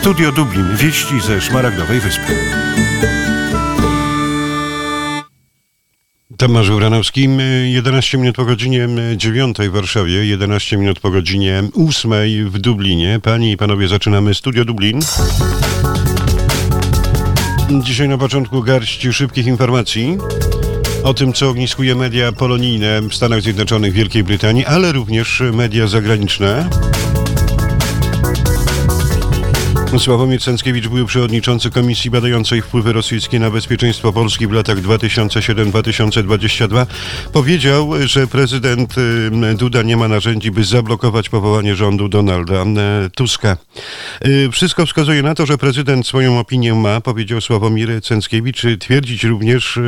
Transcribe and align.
Studio 0.00 0.32
Dublin. 0.32 0.76
Wieści 0.76 1.20
ze 1.20 1.40
Szmaragdowej 1.40 2.00
Wyspy. 2.00 2.36
Tomasz 6.36 6.68
Uranowski, 6.68 7.28
11 7.64 8.18
minut 8.18 8.36
po 8.36 8.44
godzinie 8.44 8.88
9 9.16 9.56
w 9.58 9.70
Warszawie, 9.70 10.26
11 10.26 10.76
minut 10.76 11.00
po 11.00 11.10
godzinie 11.10 11.62
8 11.88 12.50
w 12.50 12.58
Dublinie. 12.58 13.20
Panie 13.22 13.52
i 13.52 13.56
panowie, 13.56 13.88
zaczynamy 13.88 14.34
Studio 14.34 14.64
Dublin. 14.64 15.00
Dzisiaj 17.82 18.08
na 18.08 18.18
początku 18.18 18.62
garść 18.62 19.08
szybkich 19.12 19.46
informacji 19.46 20.18
o 21.04 21.14
tym, 21.14 21.32
co 21.32 21.48
ogniskuje 21.48 21.94
media 21.94 22.32
polonijne 22.32 23.00
w 23.00 23.14
Stanach 23.14 23.42
Zjednoczonych, 23.42 23.92
Wielkiej 23.92 24.24
Brytanii, 24.24 24.64
ale 24.64 24.92
również 24.92 25.42
media 25.52 25.86
zagraniczne. 25.86 26.70
Sławomir 29.98 30.40
Cęckiewicz 30.40 30.88
był 30.88 31.06
przewodniczący 31.06 31.70
Komisji 31.70 32.10
Badającej 32.10 32.62
Wpływy 32.62 32.92
Rosyjskie 32.92 33.38
na 33.38 33.50
Bezpieczeństwo 33.50 34.12
Polski 34.12 34.46
w 34.46 34.52
latach 34.52 34.78
2007-2022. 34.78 36.86
Powiedział, 37.32 37.90
że 38.04 38.26
prezydent 38.26 38.94
y, 38.98 39.30
Duda 39.54 39.82
nie 39.82 39.96
ma 39.96 40.08
narzędzi, 40.08 40.50
by 40.50 40.64
zablokować 40.64 41.28
powołanie 41.28 41.76
rządu 41.76 42.08
Donalda 42.08 42.62
y, 42.62 42.66
Tuska. 43.10 43.56
Y, 44.26 44.48
wszystko 44.52 44.86
wskazuje 44.86 45.22
na 45.22 45.34
to, 45.34 45.46
że 45.46 45.58
prezydent 45.58 46.06
swoją 46.06 46.38
opinię 46.38 46.74
ma, 46.74 47.00
powiedział 47.00 47.40
Sławomir 47.40 48.02
Cęckiewicz. 48.02 48.62
Twierdzić 48.80 49.24
również 49.24 49.78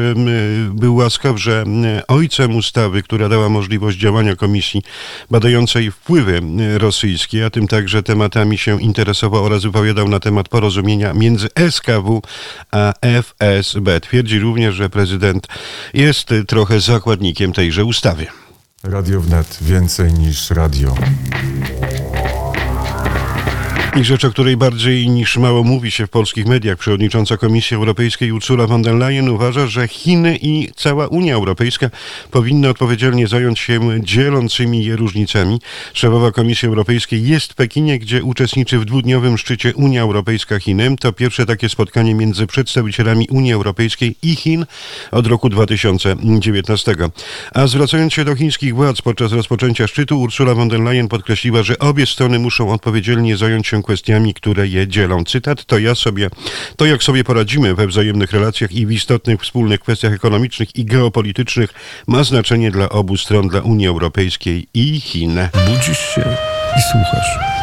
był 0.70 0.96
łaskaw, 0.96 1.40
że 1.40 1.64
ojcem 2.08 2.56
ustawy, 2.56 3.02
która 3.02 3.28
dała 3.28 3.48
możliwość 3.48 3.98
działania 3.98 4.36
Komisji 4.36 4.82
Badającej 5.30 5.90
Wpływy 5.90 6.42
Rosyjskie, 6.78 7.46
a 7.46 7.50
tym 7.50 7.68
także 7.68 8.02
tematami 8.02 8.58
się 8.58 8.80
interesował 8.80 9.44
oraz 9.44 9.62
wypowiadał 9.62 9.91
opowiadał 9.92 10.08
na 10.08 10.20
temat 10.20 10.48
porozumienia 10.48 11.14
między 11.14 11.48
SKW 11.70 12.22
a 12.70 12.92
FSB. 13.00 14.00
Twierdzi 14.00 14.38
również, 14.38 14.74
że 14.74 14.90
prezydent 14.90 15.46
jest 15.94 16.28
trochę 16.48 16.80
zakładnikiem 16.80 17.52
tejże 17.52 17.84
ustawy. 17.84 18.26
Radio 18.82 19.20
wnet 19.20 19.58
więcej 19.60 20.12
niż 20.12 20.50
radio. 20.50 20.94
I 23.96 24.04
rzecz, 24.04 24.24
o 24.24 24.30
której 24.30 24.56
bardziej 24.56 25.10
niż 25.10 25.36
mało 25.36 25.64
mówi 25.64 25.90
się 25.90 26.06
w 26.06 26.10
polskich 26.10 26.46
mediach, 26.46 26.78
przewodnicząca 26.78 27.36
Komisji 27.36 27.76
Europejskiej 27.76 28.32
Ursula 28.32 28.66
von 28.66 28.82
der 28.82 28.94
Leyen 28.94 29.28
uważa, 29.28 29.66
że 29.66 29.88
Chiny 29.88 30.38
i 30.42 30.68
cała 30.76 31.06
Unia 31.06 31.34
Europejska 31.34 31.90
powinny 32.30 32.68
odpowiedzialnie 32.68 33.26
zająć 33.26 33.58
się 33.58 33.80
dzielącymi 34.00 34.84
je 34.84 34.96
różnicami. 34.96 35.60
Szefowa 35.92 36.32
Komisji 36.32 36.68
Europejskiej 36.68 37.26
jest 37.26 37.52
w 37.52 37.54
Pekinie, 37.54 37.98
gdzie 37.98 38.22
uczestniczy 38.22 38.78
w 38.78 38.84
dwudniowym 38.84 39.38
szczycie 39.38 39.74
Unia 39.74 40.02
Europejska-Chiny. 40.02 40.96
To 41.00 41.12
pierwsze 41.12 41.46
takie 41.46 41.68
spotkanie 41.68 42.14
między 42.14 42.46
przedstawicielami 42.46 43.28
Unii 43.30 43.52
Europejskiej 43.52 44.16
i 44.22 44.36
Chin 44.36 44.66
od 45.10 45.26
roku 45.26 45.48
2019. 45.48 46.94
A 47.54 47.66
zwracając 47.66 48.12
się 48.12 48.24
do 48.24 48.36
chińskich 48.36 48.74
władz 48.74 49.02
podczas 49.02 49.32
rozpoczęcia 49.32 49.86
szczytu, 49.86 50.20
Ursula 50.20 50.54
von 50.54 50.68
der 50.68 50.80
Leyen 50.80 51.08
podkreśliła, 51.08 51.62
że 51.62 51.78
obie 51.78 52.06
strony 52.06 52.38
muszą 52.38 52.72
odpowiedzialnie 52.72 53.36
zająć 53.36 53.66
się 53.66 53.81
kwestiami, 53.82 54.34
które 54.34 54.68
je 54.68 54.88
dzielą. 54.88 55.24
Cytat 55.24 55.64
to 55.64 55.78
ja 55.78 55.94
sobie, 55.94 56.30
to 56.76 56.86
jak 56.86 57.02
sobie 57.02 57.24
poradzimy 57.24 57.74
we 57.74 57.86
wzajemnych 57.86 58.32
relacjach 58.32 58.72
i 58.72 58.86
w 58.86 58.92
istotnych 58.92 59.40
wspólnych 59.40 59.80
kwestiach 59.80 60.12
ekonomicznych 60.12 60.76
i 60.76 60.84
geopolitycznych 60.84 61.74
ma 62.06 62.24
znaczenie 62.24 62.70
dla 62.70 62.88
obu 62.88 63.16
stron, 63.16 63.48
dla 63.48 63.60
Unii 63.60 63.86
Europejskiej 63.86 64.66
i 64.74 65.00
Chin. 65.00 65.38
Budzisz 65.66 66.14
się 66.14 66.36
i 66.78 66.82
słuchasz. 66.92 67.61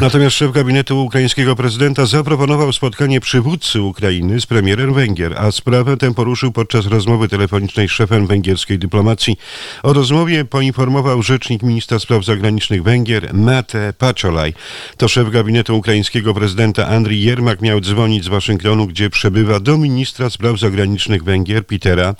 Natomiast 0.00 0.36
szef 0.36 0.52
gabinetu 0.52 1.04
ukraińskiego 1.04 1.56
prezydenta 1.56 2.06
zaproponował 2.06 2.72
spotkanie 2.72 3.20
przywódcy 3.20 3.82
Ukrainy 3.82 4.40
z 4.40 4.46
premierem 4.46 4.94
Węgier, 4.94 5.34
a 5.38 5.52
sprawę 5.52 5.96
tę 5.96 6.14
poruszył 6.14 6.52
podczas 6.52 6.86
rozmowy 6.86 7.28
telefonicznej 7.28 7.88
z 7.88 7.90
szefem 7.90 8.26
węgierskiej 8.26 8.78
dyplomacji. 8.78 9.36
O 9.82 9.92
rozmowie 9.92 10.44
poinformował 10.44 11.22
rzecznik 11.22 11.62
ministra 11.62 11.98
spraw 11.98 12.24
zagranicznych 12.24 12.82
Węgier 12.82 13.34
Mate 13.34 13.92
Paczolaj. 13.98 14.54
To 14.96 15.08
szef 15.08 15.30
gabinetu 15.30 15.78
ukraińskiego 15.78 16.34
prezydenta 16.34 16.88
Andrii 16.88 17.22
Jermak 17.22 17.60
miał 17.62 17.80
dzwonić 17.80 18.24
z 18.24 18.28
Waszyngtonu, 18.28 18.86
gdzie 18.86 19.10
przebywa 19.10 19.60
do 19.60 19.78
ministra 19.78 20.30
spraw 20.30 20.58
zagranicznych 20.58 21.24
Węgier 21.24 21.66
Petera 21.66 22.14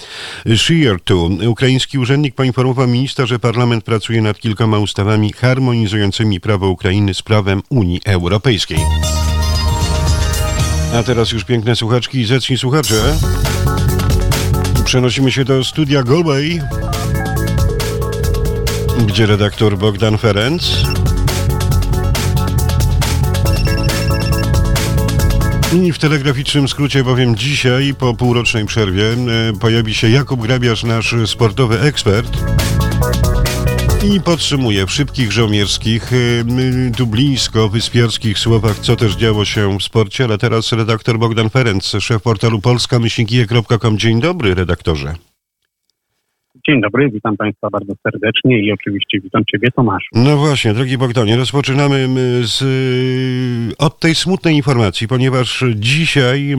Szyjertu. 0.56 1.30
Ukraiński 1.46 1.98
urzędnik 1.98 2.34
poinformował 2.34 2.88
ministra, 2.88 3.26
że 3.26 3.38
parlament 3.38 3.84
pracuje 3.84 4.22
nad 4.22 4.38
kilkoma 4.38 4.78
ustawami 4.78 5.32
harmonizującymi 5.32 6.40
prawo 6.40 6.68
Ukrainy 6.68 7.14
z 7.14 7.22
prawem 7.22 7.41
Unii 7.68 8.00
Europejskiej. 8.04 8.78
A 10.94 11.02
teraz 11.02 11.32
już 11.32 11.44
piękne 11.44 11.76
słuchaczki 11.76 12.18
i 12.18 12.24
zacni 12.24 12.58
słuchacze. 12.58 13.16
Przenosimy 14.84 15.32
się 15.32 15.44
do 15.44 15.64
studia 15.64 16.02
Galway, 16.02 16.60
gdzie 19.06 19.26
redaktor 19.26 19.78
Bogdan 19.78 20.18
Ferenc 20.18 20.62
I 25.72 25.92
w 25.92 25.98
telegraficznym 25.98 26.68
skrócie 26.68 27.04
bowiem 27.04 27.36
dzisiaj, 27.36 27.94
po 27.94 28.14
półrocznej 28.14 28.66
przerwie, 28.66 29.04
e, 29.04 29.16
pojawi 29.60 29.94
się 29.94 30.10
Jakub 30.10 30.40
Grabiarz, 30.40 30.84
nasz 30.84 31.14
sportowy 31.26 31.80
ekspert 31.80 32.38
i 34.04 34.20
podsumuję 34.20 34.86
w 34.86 34.90
szybkich 34.90 35.32
żołnierskich, 35.32 36.10
dublińsko-wyspiarskich 36.90 38.38
słowach, 38.38 38.78
co 38.78 38.96
też 38.96 39.16
działo 39.16 39.44
się 39.44 39.78
w 39.78 39.82
sporcie, 39.82 40.24
ale 40.24 40.38
teraz 40.38 40.72
redaktor 40.72 41.18
Bogdan 41.18 41.50
Ferenc, 41.50 41.96
szef 42.00 42.22
portalu 42.22 42.60
polska-kije.com. 42.60 43.98
Dzień 43.98 44.20
dobry, 44.20 44.54
redaktorze. 44.54 45.14
Dzień 46.68 46.80
dobry, 46.80 47.10
witam 47.10 47.36
Państwa 47.36 47.68
bardzo 47.72 47.92
serdecznie 48.02 48.60
i 48.60 48.72
oczywiście 48.72 49.20
witam 49.20 49.42
Ciebie 49.52 49.68
Tomasz. 49.76 50.04
No 50.12 50.36
właśnie, 50.36 50.74
drogi 50.74 50.98
Bogdanie, 50.98 51.36
rozpoczynamy 51.36 52.08
z, 52.42 52.62
y, 52.62 53.76
od 53.78 53.98
tej 53.98 54.14
smutnej 54.14 54.56
informacji, 54.56 55.08
ponieważ 55.08 55.64
dzisiaj 55.74 56.56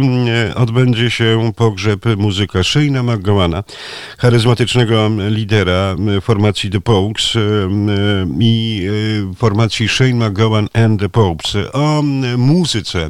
odbędzie 0.56 1.12
się 1.12 1.52
pogrzeb 1.56 2.06
muzyka 2.18 2.64
Shayna 2.64 3.04
McGowana, 3.04 3.64
charyzmatycznego 4.18 5.10
lidera 5.30 5.96
formacji 6.22 6.70
The 6.70 6.82
Popes 6.82 7.38
i 8.40 8.82
y, 9.32 9.36
formacji 9.36 9.88
Shane 9.88 10.30
McGowan 10.30 10.68
and 10.74 11.00
The 11.00 11.10
Popes. 11.10 11.58
O 11.74 12.02
muzyce 12.38 13.10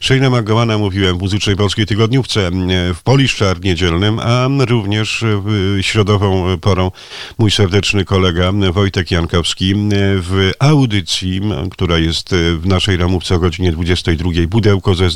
Shayna 0.00 0.30
McGowana 0.30 0.78
mówiłem 0.78 1.18
w 1.18 1.20
Muzycznej 1.20 1.56
Polskiej 1.56 1.86
Tygodniówce 1.86 2.50
w 2.94 3.02
Poliszczar 3.02 3.60
niedzielnym, 3.64 4.18
a 4.18 4.48
również 4.68 5.24
w 5.44 5.78
środową 5.80 6.31
porą 6.60 6.90
mój 7.38 7.50
serdeczny 7.50 8.04
kolega 8.04 8.52
Wojtek 8.72 9.10
Jankowski 9.10 9.74
w 10.16 10.50
audycji, 10.58 11.40
która 11.70 11.98
jest 11.98 12.34
w 12.58 12.66
naszej 12.66 12.96
ramówce 12.96 13.34
o 13.34 13.38
godzinie 13.38 13.72
22. 13.72 14.30
Pudełko 14.50 14.94
ze 14.94 15.08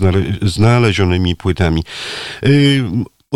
znalezionymi 0.43 1.37
płytami. 1.37 1.83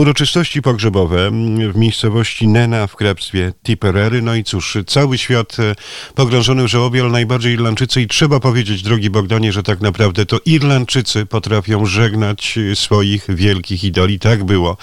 Uroczystości 0.00 0.62
pogrzebowe 0.62 1.30
w 1.72 1.76
miejscowości 1.76 2.48
Nena 2.48 2.86
w 2.86 2.96
hrabstwie 2.96 3.52
Tipperary. 3.62 4.22
No 4.22 4.34
i 4.34 4.44
cóż, 4.44 4.78
cały 4.86 5.18
świat 5.18 5.56
e, 5.58 5.74
pogrążony 6.14 6.64
w 6.64 6.66
żałobie, 6.66 7.00
ale 7.00 7.10
najbardziej 7.10 7.54
Irlandczycy 7.54 8.02
i 8.02 8.06
trzeba 8.06 8.40
powiedzieć, 8.40 8.82
drogi 8.82 9.10
Bogdanie, 9.10 9.52
że 9.52 9.62
tak 9.62 9.80
naprawdę 9.80 10.26
to 10.26 10.38
Irlandczycy 10.46 11.26
potrafią 11.26 11.86
żegnać 11.86 12.58
swoich 12.74 13.26
wielkich 13.28 13.84
idoli. 13.84 14.18
Tak 14.18 14.44
było 14.44 14.76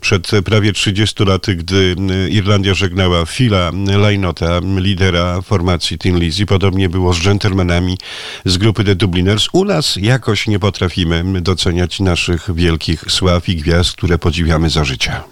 przed 0.00 0.30
prawie 0.44 0.72
30 0.72 1.24
laty, 1.24 1.56
gdy 1.56 1.96
e, 2.10 2.28
Irlandia 2.28 2.74
żegnała 2.74 3.26
Phila 3.26 3.70
Lynota, 4.08 4.60
lidera 4.76 5.42
formacji 5.42 5.98
Tin 5.98 6.18
Lizzy. 6.18 6.46
Podobnie 6.46 6.88
było 6.88 7.12
z 7.12 7.24
gentlemanami 7.24 7.98
z 8.44 8.58
grupy 8.58 8.84
The 8.84 8.94
Dubliners. 8.94 9.48
U 9.52 9.64
nas 9.64 9.96
jakoś 9.96 10.46
nie 10.46 10.58
potrafimy 10.58 11.40
doceniać 11.40 12.00
naszych 12.00 12.54
wielkich 12.54 13.04
sław 13.08 13.48
i 13.48 13.56
gwiazd, 13.56 13.92
które 13.92 14.18
podziwiamy 14.18 14.63
za 14.68 14.84
życia. 14.84 15.24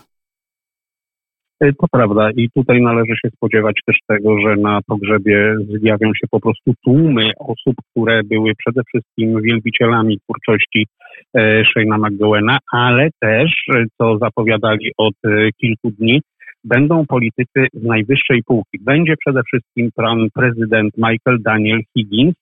E, 1.62 1.73
to 1.73 1.87
prawda 1.93 2.31
i 2.37 2.49
tutaj 2.50 2.82
należy 2.82 3.12
się 3.23 3.31
spodziewać 3.37 3.76
też 3.87 3.96
tego, 4.06 4.40
że 4.40 4.56
na 4.56 4.81
pogrzebie 4.87 5.56
zjawią 5.81 6.14
się 6.14 6.26
po 6.31 6.40
prostu 6.40 6.75
tłumy 6.84 7.31
osób, 7.38 7.76
które 7.90 8.23
były 8.23 8.52
przede 8.58 8.82
wszystkim 8.84 9.43
wielbicielami 9.43 10.19
twórczości 10.20 10.87
e, 11.34 11.62
Shane'a 11.62 11.99
McGowena, 11.99 12.58
ale 12.73 13.08
też, 13.20 13.50
e, 13.75 13.84
co 13.99 14.19
zapowiadali 14.19 14.90
od 14.99 15.14
kilku 15.61 15.90
dni, 15.90 16.23
będą 16.64 17.06
politycy 17.06 17.67
z 17.73 17.85
najwyższej 17.85 18.43
półki. 18.43 18.78
Będzie 18.81 19.14
przede 19.17 19.40
wszystkim 19.43 19.90
pan 19.94 20.28
prezydent 20.35 20.94
Michael 20.96 21.43
Daniel 21.43 21.81
Higgins, 21.96 22.35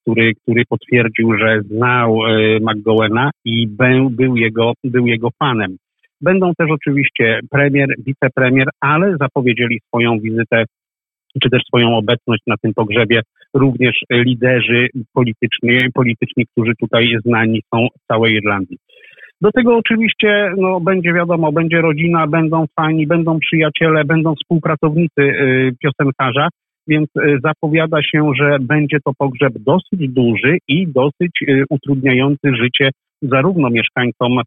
który, 0.00 0.34
który 0.34 0.62
potwierdził, 0.68 1.38
że 1.38 1.60
znał 1.62 2.18
McGowena 2.60 3.30
i 3.44 3.68
był, 3.68 4.10
był, 4.10 4.36
jego, 4.36 4.72
był 4.84 5.06
jego 5.06 5.28
fanem. 5.38 5.76
Będą 6.24 6.52
też 6.58 6.70
oczywiście 6.70 7.40
premier, 7.50 7.88
wicepremier, 8.06 8.68
ale 8.80 9.16
zapowiedzieli 9.20 9.80
swoją 9.88 10.18
wizytę 10.18 10.64
czy 11.42 11.50
też 11.50 11.62
swoją 11.66 11.96
obecność 11.96 12.42
na 12.46 12.56
tym 12.62 12.74
pogrzebie 12.74 13.20
również 13.54 13.96
liderzy 14.10 14.88
polityczni, 15.12 15.78
polityczni 15.94 16.46
którzy 16.46 16.72
tutaj 16.80 17.16
znani 17.24 17.62
są 17.74 17.86
w 17.86 18.06
całej 18.06 18.34
Irlandii. 18.34 18.78
Do 19.40 19.50
tego 19.52 19.76
oczywiście 19.76 20.52
no, 20.56 20.80
będzie 20.80 21.12
wiadomo, 21.12 21.52
będzie 21.52 21.80
rodzina, 21.80 22.26
będą 22.26 22.64
fani, 22.76 23.06
będą 23.06 23.38
przyjaciele, 23.38 24.04
będą 24.04 24.34
współpracownicy 24.34 25.22
y, 25.22 25.72
piosenkarza, 25.82 26.48
więc 26.88 27.08
y, 27.16 27.38
zapowiada 27.44 28.02
się, 28.02 28.30
że 28.36 28.56
będzie 28.60 28.98
to 29.04 29.12
pogrzeb 29.18 29.52
dosyć 29.58 30.08
duży 30.08 30.58
i 30.68 30.86
dosyć 30.86 31.42
y, 31.48 31.64
utrudniający 31.70 32.54
życie 32.62 32.90
zarówno 33.22 33.70
mieszkańcom 33.70 34.40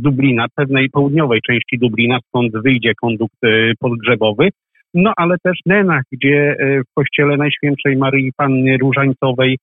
Dublina, 0.00 0.46
pewnej 0.54 0.90
południowej 0.90 1.40
części 1.46 1.78
Dublina, 1.78 2.18
skąd 2.28 2.52
wyjdzie 2.52 2.92
kondukt 2.94 3.44
y, 3.44 3.72
podgrzebowy, 3.80 4.48
no 4.94 5.12
ale 5.16 5.36
też 5.42 5.58
Nenach, 5.66 6.02
gdzie 6.12 6.56
y, 6.60 6.82
w 6.90 6.94
kościele 6.94 7.36
Najświętszej 7.36 7.96
Maryi 7.96 8.32
Panny 8.36 8.76
Różańcowej 8.78 9.58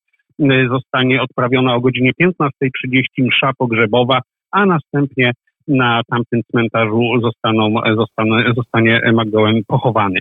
zostanie 0.70 1.22
odprawiona 1.22 1.76
o 1.76 1.82
godzinie 1.82 2.12
15.30 2.22 3.04
msza 3.18 3.52
pogrzebowa, 3.58 4.22
a 4.52 4.66
następnie 4.66 5.32
na 5.68 6.02
tamtym 6.12 6.42
cmentarzu 6.52 7.02
zostaną, 7.22 7.74
zostanie, 7.96 8.54
zostanie 8.56 9.02
Magdałem 9.14 9.62
pochowany. 9.68 10.20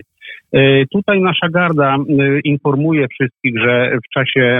E, 0.51 0.85
Tutaj 0.85 1.21
nasza 1.21 1.49
garda 1.49 1.95
e, 1.95 2.39
informuje 2.43 3.07
wszystkich, 3.07 3.59
że 3.59 3.97
w 4.05 4.09
czasie 4.13 4.59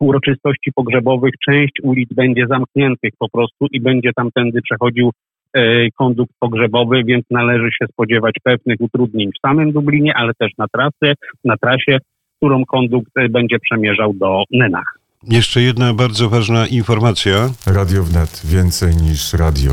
uroczystości 0.00 0.72
pogrzebowych 0.74 1.32
część 1.48 1.72
ulic 1.82 2.08
będzie 2.14 2.46
zamkniętych 2.46 3.12
po 3.18 3.28
prostu 3.28 3.66
i 3.72 3.80
będzie 3.80 4.10
tamtędy 4.16 4.62
przechodził 4.62 5.10
e, 5.52 5.90
kondukt 5.90 6.32
pogrzebowy, 6.38 7.04
więc 7.04 7.24
należy 7.30 7.68
się 7.78 7.86
spodziewać 7.92 8.34
pewnych 8.42 8.80
utrudnień 8.80 9.30
w 9.30 9.46
samym 9.46 9.72
Dublinie, 9.72 10.14
ale 10.14 10.32
też 10.38 10.52
na 10.58 10.66
trasę, 10.68 11.14
na 11.44 11.56
trasie, 11.56 11.98
którą 12.36 12.64
kondukt 12.64 13.10
e, 13.16 13.28
będzie 13.28 13.58
przemierzał 13.58 14.14
do 14.14 14.42
Nenach. 14.50 14.98
Jeszcze 15.30 15.60
jedna 15.60 15.94
bardzo 15.94 16.28
ważna 16.28 16.66
informacja. 16.66 17.50
Radio 17.66 18.02
wnet. 18.02 18.42
Więcej 18.44 18.96
niż 18.96 19.32
radio. 19.32 19.70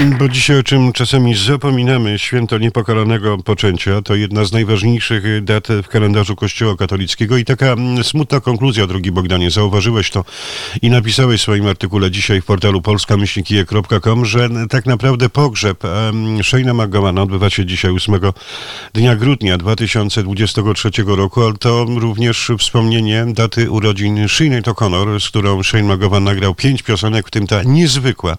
Bo 0.00 0.28
dzisiaj 0.28 0.58
o 0.58 0.62
czym 0.62 0.92
czasami 0.92 1.34
zapominamy, 1.34 2.18
święto 2.18 2.58
niepokalanego 2.58 3.38
poczęcia 3.38 4.02
to 4.02 4.14
jedna 4.14 4.44
z 4.44 4.52
najważniejszych 4.52 5.44
dat 5.44 5.68
w 5.82 5.88
kalendarzu 5.88 6.36
Kościoła 6.36 6.76
katolickiego 6.76 7.36
i 7.36 7.44
taka 7.44 7.76
smutna 8.02 8.40
konkluzja, 8.40 8.86
drogi 8.86 9.12
Bogdanie, 9.12 9.50
zauważyłeś 9.50 10.10
to 10.10 10.24
i 10.82 10.90
napisałeś 10.90 11.40
w 11.40 11.42
swoim 11.42 11.66
artykule 11.66 12.10
dzisiaj 12.10 12.40
w 12.40 12.44
portalu 12.44 12.82
polska-kije.com, 12.82 14.24
że 14.24 14.48
tak 14.70 14.86
naprawdę 14.86 15.28
pogrzeb 15.28 15.82
Shayna 16.42 16.74
McGowana 16.74 17.22
odbywa 17.22 17.50
się 17.50 17.66
dzisiaj 17.66 17.90
8 17.90 18.20
dnia 18.92 19.16
grudnia 19.16 19.58
2023 19.58 20.90
roku, 21.06 21.42
ale 21.44 21.54
to 21.54 21.86
również 21.88 22.52
wspomnienie 22.58 23.26
daty 23.28 23.70
urodzin 23.70 24.28
Sinead 24.28 24.64
O'Connor, 24.64 25.20
z 25.20 25.28
którą 25.28 25.62
Shane 25.62 25.94
McGowan 25.94 26.24
nagrał 26.24 26.54
pięć 26.54 26.82
piosenek, 26.82 27.28
w 27.28 27.30
tym 27.30 27.46
ta 27.46 27.62
niezwykła 27.62 28.36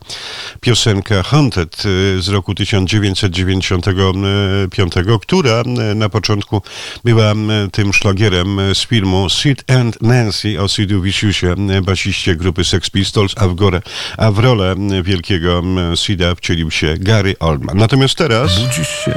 piosenka 0.61 1.23
Haunted 1.23 1.50
y, 1.57 2.21
z 2.21 2.29
roku 2.29 2.55
1995, 2.55 4.95
która 5.21 5.63
y, 5.91 5.95
na 5.95 6.09
początku 6.09 6.61
była 7.03 7.31
y, 7.31 7.35
tym 7.71 7.93
szlagierem 7.93 8.59
y, 8.59 8.75
z 8.75 8.85
filmu 8.85 9.29
Sid 9.29 9.71
and 9.71 10.01
Nancy 10.01 10.61
o 10.61 10.67
Sidu 10.67 11.01
Wisiusie, 11.01 11.55
y, 11.77 11.81
basiście 11.81 12.35
grupy 12.35 12.63
Sex 12.63 12.89
Pistols, 12.89 13.33
a 13.37 13.47
w, 13.47 13.55
górę, 13.55 13.81
a 14.17 14.31
w 14.31 14.39
rolę 14.39 14.75
y, 14.99 15.03
wielkiego 15.03 15.63
y, 15.93 15.97
Sida 15.97 16.35
wcielił 16.35 16.71
się 16.71 16.95
Gary 16.99 17.35
Oldman. 17.39 17.77
Natomiast 17.77 18.15
teraz... 18.15 18.59
Budzisz 18.59 19.05
się 19.05 19.11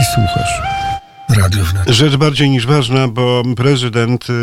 i 0.00 0.04
słuchasz. 0.14 0.83
Radio 1.28 1.64
wnet. 1.64 1.88
Rzecz 1.88 2.16
bardziej 2.16 2.50
niż 2.50 2.66
ważna, 2.66 3.08
bo 3.08 3.42
prezydent 3.56 4.28
yy, 4.28 4.34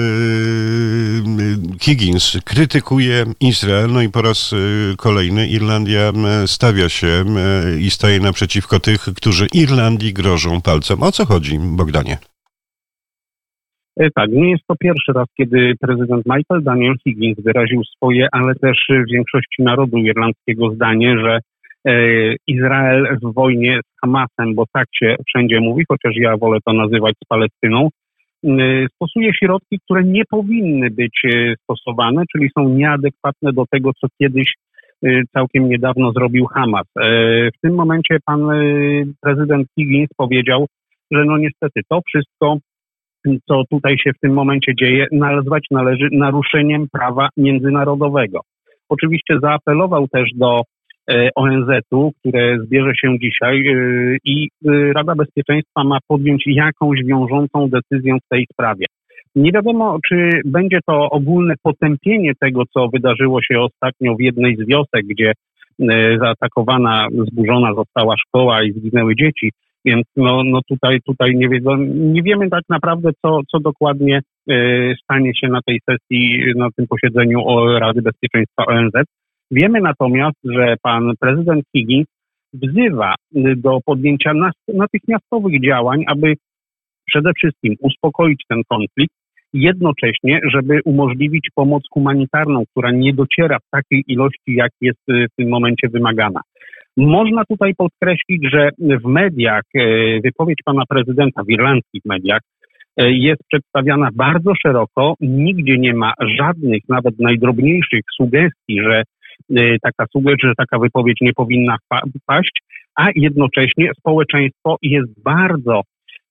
yy, 1.43 1.79
Higgins 1.81 2.37
krytykuje 2.45 3.25
Izrael, 3.39 3.89
no 3.91 4.01
i 4.01 4.09
po 4.09 4.21
raz 4.21 4.51
yy, 4.51 4.95
kolejny 4.97 5.47
Irlandia 5.47 6.11
stawia 6.45 6.89
się 6.89 7.25
i 7.79 7.89
staje 7.89 8.19
naprzeciwko 8.19 8.79
tych, 8.79 9.01
którzy 9.01 9.47
Irlandii 9.53 10.13
grożą 10.13 10.61
palcem. 10.61 11.03
O 11.03 11.11
co 11.11 11.25
chodzi, 11.25 11.59
Bogdanie? 11.59 12.17
E, 13.99 14.09
Tak, 14.15 14.31
nie 14.31 14.51
jest 14.51 14.63
to 14.67 14.75
pierwszy 14.75 15.11
raz, 15.15 15.27
kiedy 15.37 15.73
prezydent 15.81 16.25
Michael 16.25 16.63
Daniel 16.63 16.95
Higgins 17.03 17.37
wyraził 17.39 17.83
swoje, 17.83 18.27
ale 18.31 18.55
też 18.55 18.87
większości 19.13 19.63
narodu 19.63 19.97
irlandzkiego 19.97 20.71
zdanie, 20.75 21.19
że 21.19 21.39
Izrael 22.47 23.17
w 23.23 23.33
wojnie 23.33 23.79
z 23.85 23.99
Hamasem, 24.01 24.55
bo 24.55 24.63
tak 24.73 24.87
się 24.93 25.15
wszędzie 25.27 25.59
mówi, 25.59 25.83
chociaż 25.87 26.13
ja 26.15 26.37
wolę 26.37 26.57
to 26.65 26.73
nazywać 26.73 27.15
z 27.23 27.27
Palestyną, 27.27 27.89
e, 28.43 28.49
stosuje 28.95 29.33
środki, 29.33 29.79
które 29.85 30.03
nie 30.03 30.23
powinny 30.29 30.89
być 30.91 31.21
e, 31.25 31.53
stosowane, 31.63 32.23
czyli 32.31 32.49
są 32.57 32.69
nieadekwatne 32.69 33.53
do 33.53 33.65
tego, 33.71 33.91
co 34.01 34.07
kiedyś 34.21 34.53
e, 35.03 35.21
całkiem 35.33 35.69
niedawno 35.69 36.11
zrobił 36.11 36.45
Hamas. 36.45 36.87
E, 36.99 37.49
W 37.51 37.59
tym 37.61 37.73
momencie 37.73 38.17
pan 38.25 38.49
e, 38.51 38.55
prezydent 39.21 39.67
Higgins 39.75 40.09
powiedział, 40.17 40.65
że 41.11 41.25
no 41.25 41.37
niestety 41.37 41.81
to 41.89 42.01
wszystko 42.07 42.57
co 43.47 43.63
tutaj 43.69 43.97
się 43.97 44.11
w 44.13 44.19
tym 44.19 44.33
momencie 44.33 44.75
dzieje, 44.75 45.05
nazwać 45.11 45.65
należy 45.71 46.09
naruszeniem 46.11 46.87
prawa 46.91 47.29
międzynarodowego. 47.37 48.39
Oczywiście 48.89 49.39
zaapelował 49.41 50.07
też 50.07 50.29
do 50.35 50.57
e, 50.57 50.63
ONZ-u, 51.35 52.11
które 52.19 52.59
zbierze 52.59 52.91
się 52.95 53.19
dzisiaj 53.19 53.67
e, 53.67 54.17
i 54.25 54.49
e, 54.65 54.71
Rada 54.93 55.15
Bezpieczeństwa 55.15 55.83
ma 55.83 55.97
podjąć 56.07 56.43
jakąś 56.45 57.03
wiążącą 57.03 57.69
decyzję 57.69 58.17
w 58.25 58.27
tej 58.29 58.45
sprawie. 58.53 58.85
Nie 59.35 59.51
wiadomo, 59.51 59.97
czy 60.07 60.41
będzie 60.45 60.79
to 60.87 61.09
ogólne 61.09 61.53
potępienie 61.63 62.31
tego, 62.39 62.63
co 62.73 62.87
wydarzyło 62.87 63.41
się 63.41 63.59
ostatnio 63.59 64.15
w 64.15 64.21
jednej 64.21 64.55
z 64.55 64.67
wiosek, 64.67 65.05
gdzie 65.05 65.31
e, 65.79 66.17
zaatakowana, 66.17 67.07
zburzona 67.31 67.73
została 67.73 68.15
szkoła 68.17 68.63
i 68.63 68.71
zginęły 68.71 69.15
dzieci, 69.15 69.51
więc 69.85 70.03
no, 70.15 70.43
no 70.43 70.59
tutaj, 70.67 70.99
tutaj 71.05 71.35
nie, 71.35 71.49
wiedzą, 71.49 71.77
nie 71.95 72.23
wiemy 72.23 72.49
tak 72.49 72.63
naprawdę, 72.69 73.09
co, 73.21 73.39
co 73.51 73.59
dokładnie 73.59 74.21
e, 74.49 74.53
stanie 75.03 75.31
się 75.35 75.47
na 75.47 75.59
tej 75.65 75.79
sesji, 75.89 76.43
na 76.55 76.67
tym 76.75 76.87
posiedzeniu 76.87 77.39
Rady 77.79 78.01
Bezpieczeństwa 78.01 78.65
ONZ. 78.65 78.93
Wiemy 79.51 79.81
natomiast, 79.81 80.37
że 80.43 80.75
pan 80.81 81.13
prezydent 81.19 81.63
Higgins 81.75 82.07
wzywa 82.53 83.15
do 83.57 83.79
podjęcia 83.85 84.31
natychmiastowych 84.67 85.63
działań, 85.63 86.03
aby 86.07 86.33
przede 87.05 87.31
wszystkim 87.33 87.75
uspokoić 87.79 88.43
ten 88.49 88.61
konflikt, 88.69 89.15
jednocześnie, 89.53 90.39
żeby 90.53 90.79
umożliwić 90.85 91.47
pomoc 91.55 91.83
humanitarną, 91.93 92.63
która 92.71 92.91
nie 92.91 93.13
dociera 93.13 93.57
w 93.59 93.69
takiej 93.71 94.03
ilości, 94.07 94.53
jak 94.55 94.71
jest 94.81 95.09
y, 95.09 95.27
w 95.31 95.35
tym 95.35 95.49
momencie 95.49 95.89
wymagana. 95.89 96.41
Można 96.97 97.45
tutaj 97.45 97.75
podkreślić, 97.75 98.41
że 98.53 98.69
w 98.79 99.05
mediach 99.05 99.63
e, 99.75 99.79
wypowiedź 100.23 100.57
pana 100.65 100.83
prezydenta 100.89 101.43
w 101.43 101.49
irlandzkich 101.49 102.01
mediach 102.05 102.39
e, 102.97 103.11
jest 103.11 103.41
przedstawiana 103.47 104.09
bardzo 104.13 104.53
szeroko. 104.61 105.13
Nigdzie 105.21 105.77
nie 105.77 105.93
ma 105.93 106.13
żadnych, 106.39 106.81
nawet 106.89 107.19
najdrobniejszych 107.19 108.01
sugestii, 108.17 108.81
że 108.81 109.03
taka 109.83 110.05
sugestia, 110.11 110.47
że 110.47 110.53
taka 110.57 110.79
wypowiedź 110.79 111.17
nie 111.21 111.33
powinna 111.33 111.77
paść, 112.25 112.61
a 112.95 113.07
jednocześnie 113.15 113.91
społeczeństwo 113.99 114.77
jest 114.81 115.23
bardzo 115.23 115.81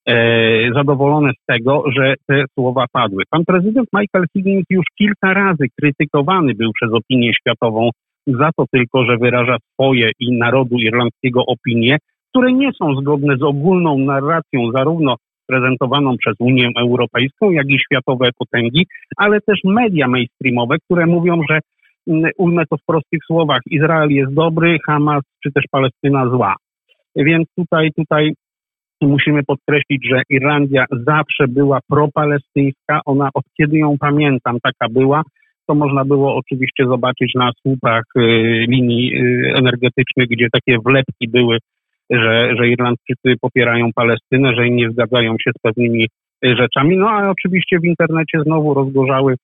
e, 0.05 0.73
zadowolone 0.73 1.31
z 1.31 1.45
tego, 1.45 1.83
że 1.95 2.13
te 2.27 2.43
słowa 2.53 2.85
padły. 2.91 3.23
Pan 3.29 3.45
prezydent 3.45 3.89
Michael 3.93 4.25
Higgins 4.33 4.65
już 4.69 4.85
kilka 4.97 5.33
razy 5.33 5.65
krytykowany 5.79 6.53
był 6.53 6.71
przez 6.73 6.93
opinię 6.93 7.33
światową 7.33 7.89
za 8.27 8.49
to 8.57 8.65
tylko, 8.71 9.05
że 9.05 9.17
wyraża 9.17 9.57
swoje 9.73 10.11
i 10.19 10.37
narodu 10.37 10.75
irlandzkiego 10.75 11.45
opinie, 11.45 11.97
które 12.29 12.53
nie 12.53 12.71
są 12.73 12.95
zgodne 12.95 13.37
z 13.37 13.43
ogólną 13.43 13.97
narracją 13.97 14.71
zarówno 14.75 15.15
prezentowaną 15.47 16.17
przez 16.17 16.35
Unię 16.39 16.69
Europejską, 16.77 17.51
jak 17.51 17.69
i 17.69 17.79
światowe 17.79 18.29
potęgi, 18.37 18.87
ale 19.17 19.41
też 19.41 19.59
media 19.63 20.07
mainstreamowe, 20.07 20.75
które 20.85 21.05
mówią, 21.05 21.41
że 21.49 21.59
ujmę 22.37 22.63
to 22.69 22.77
w 22.77 22.85
prostych 22.85 23.19
słowach, 23.27 23.61
Izrael 23.69 24.09
jest 24.09 24.33
dobry, 24.33 24.77
Hamas 24.85 25.23
czy 25.43 25.51
też 25.51 25.63
Palestyna 25.71 26.29
zła. 26.29 26.55
Więc 27.15 27.47
tutaj, 27.57 27.91
tutaj 27.97 28.33
musimy 29.01 29.43
podkreślić, 29.43 30.07
że 30.09 30.21
Irlandia 30.29 30.85
zawsze 30.91 31.47
była 31.47 31.79
propalestyńska, 31.89 32.99
ona 33.05 33.29
od 33.33 33.43
kiedy 33.57 33.77
ją 33.77 33.97
pamiętam 33.99 34.57
taka 34.63 34.89
była, 34.91 35.21
to 35.67 35.75
można 35.75 36.05
było 36.05 36.35
oczywiście 36.35 36.85
zobaczyć 36.85 37.31
na 37.35 37.51
słupach 37.61 38.03
y, 38.17 38.21
linii 38.69 39.15
y, 39.15 39.53
energetycznych, 39.55 40.27
gdzie 40.27 40.47
takie 40.51 40.77
wlepki 40.85 41.27
były, 41.27 41.57
że, 42.09 42.55
że 42.57 42.67
Irlandczycy 42.67 43.35
popierają 43.41 43.89
Palestynę, 43.95 44.55
że 44.55 44.69
nie 44.69 44.89
zgadzają 44.89 45.31
się 45.31 45.51
z 45.57 45.61
pewnymi 45.61 46.03
y, 46.45 46.55
rzeczami. 46.55 46.97
No 46.97 47.09
a 47.09 47.29
oczywiście 47.29 47.79
w 47.79 47.85
internecie 47.85 48.41
znowu 48.45 48.73
rozgorzały 48.73 49.35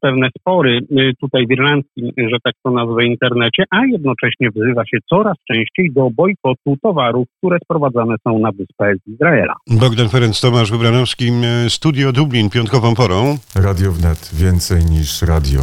pewne 0.00 0.28
spory 0.38 0.78
e, 0.78 1.12
tutaj 1.20 1.46
w 1.46 1.50
irlandzkim, 1.50 2.10
że 2.16 2.36
tak 2.44 2.54
to 2.64 2.70
nazwę, 2.70 3.04
internecie, 3.04 3.64
a 3.70 3.86
jednocześnie 3.86 4.50
wzywa 4.50 4.84
się 4.86 4.98
coraz 5.10 5.36
częściej 5.48 5.92
do 5.92 6.10
bojkotu 6.10 6.76
towarów, 6.82 7.26
które 7.38 7.58
sprowadzane 7.64 8.14
są 8.28 8.38
na 8.38 8.52
wyspę 8.52 8.94
z 9.06 9.10
Izraela. 9.10 9.54
Bogdan 9.70 10.08
Ferenc, 10.08 10.40
Tomasz 10.40 10.70
Wybranowski, 10.70 11.24
e, 11.26 11.70
Studio 11.70 12.12
Dublin, 12.12 12.50
piątkową 12.50 12.94
porą. 12.94 13.36
Radio 13.56 13.92
wnet. 13.92 14.30
Więcej 14.34 14.84
niż 14.84 15.22
radio. 15.22 15.60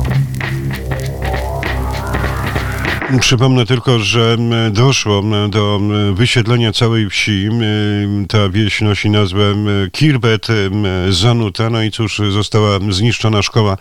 Przypomnę 3.17 3.65
tylko, 3.65 3.99
że 3.99 4.37
doszło 4.71 5.23
do 5.49 5.79
wysiedlenia 6.13 6.73
całej 6.73 7.09
wsi. 7.09 7.49
Ta 8.27 8.49
wieś 8.49 8.81
nosi 8.81 9.09
nazwę 9.09 9.55
Kirbet 9.91 10.47
Zanuta. 11.09 11.69
No 11.69 11.83
i 11.83 11.91
cóż, 11.91 12.21
została 12.29 12.79
zniszczona 12.89 13.41
szkoła 13.41 13.77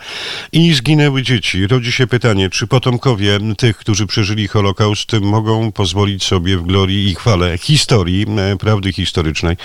i 0.52 0.74
zginęły 0.74 1.22
dzieci. 1.22 1.66
Rodzi 1.66 1.92
się 1.92 2.06
pytanie, 2.06 2.50
czy 2.50 2.66
potomkowie 2.66 3.38
tych, 3.58 3.76
którzy 3.76 4.06
przeżyli 4.06 4.48
Holokaust, 4.48 5.12
mogą 5.20 5.72
pozwolić 5.72 6.24
sobie 6.24 6.56
w 6.56 6.62
glorii 6.62 7.10
i 7.10 7.14
chwale 7.14 7.58
historii, 7.58 8.26
prawdy 8.60 8.92
historycznej 8.92 9.56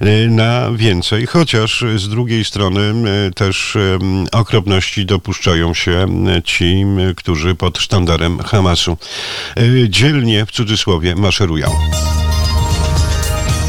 e, 0.00 0.06
na 0.28 0.70
więcej. 0.72 1.26
Chociaż 1.26 1.84
z 1.96 2.08
drugiej 2.08 2.44
strony 2.44 2.94
też 3.34 3.76
okropności 4.32 5.06
dopuszczają 5.06 5.74
się 5.74 6.06
ci, 6.44 6.84
którzy 7.16 7.54
pod 7.54 7.78
sztandarem 7.78 8.38
Hamasu 8.38 8.96
dzielnie 9.88 10.46
w 10.46 10.50
cudzysłowie 10.50 11.14
maszerują. 11.16 11.70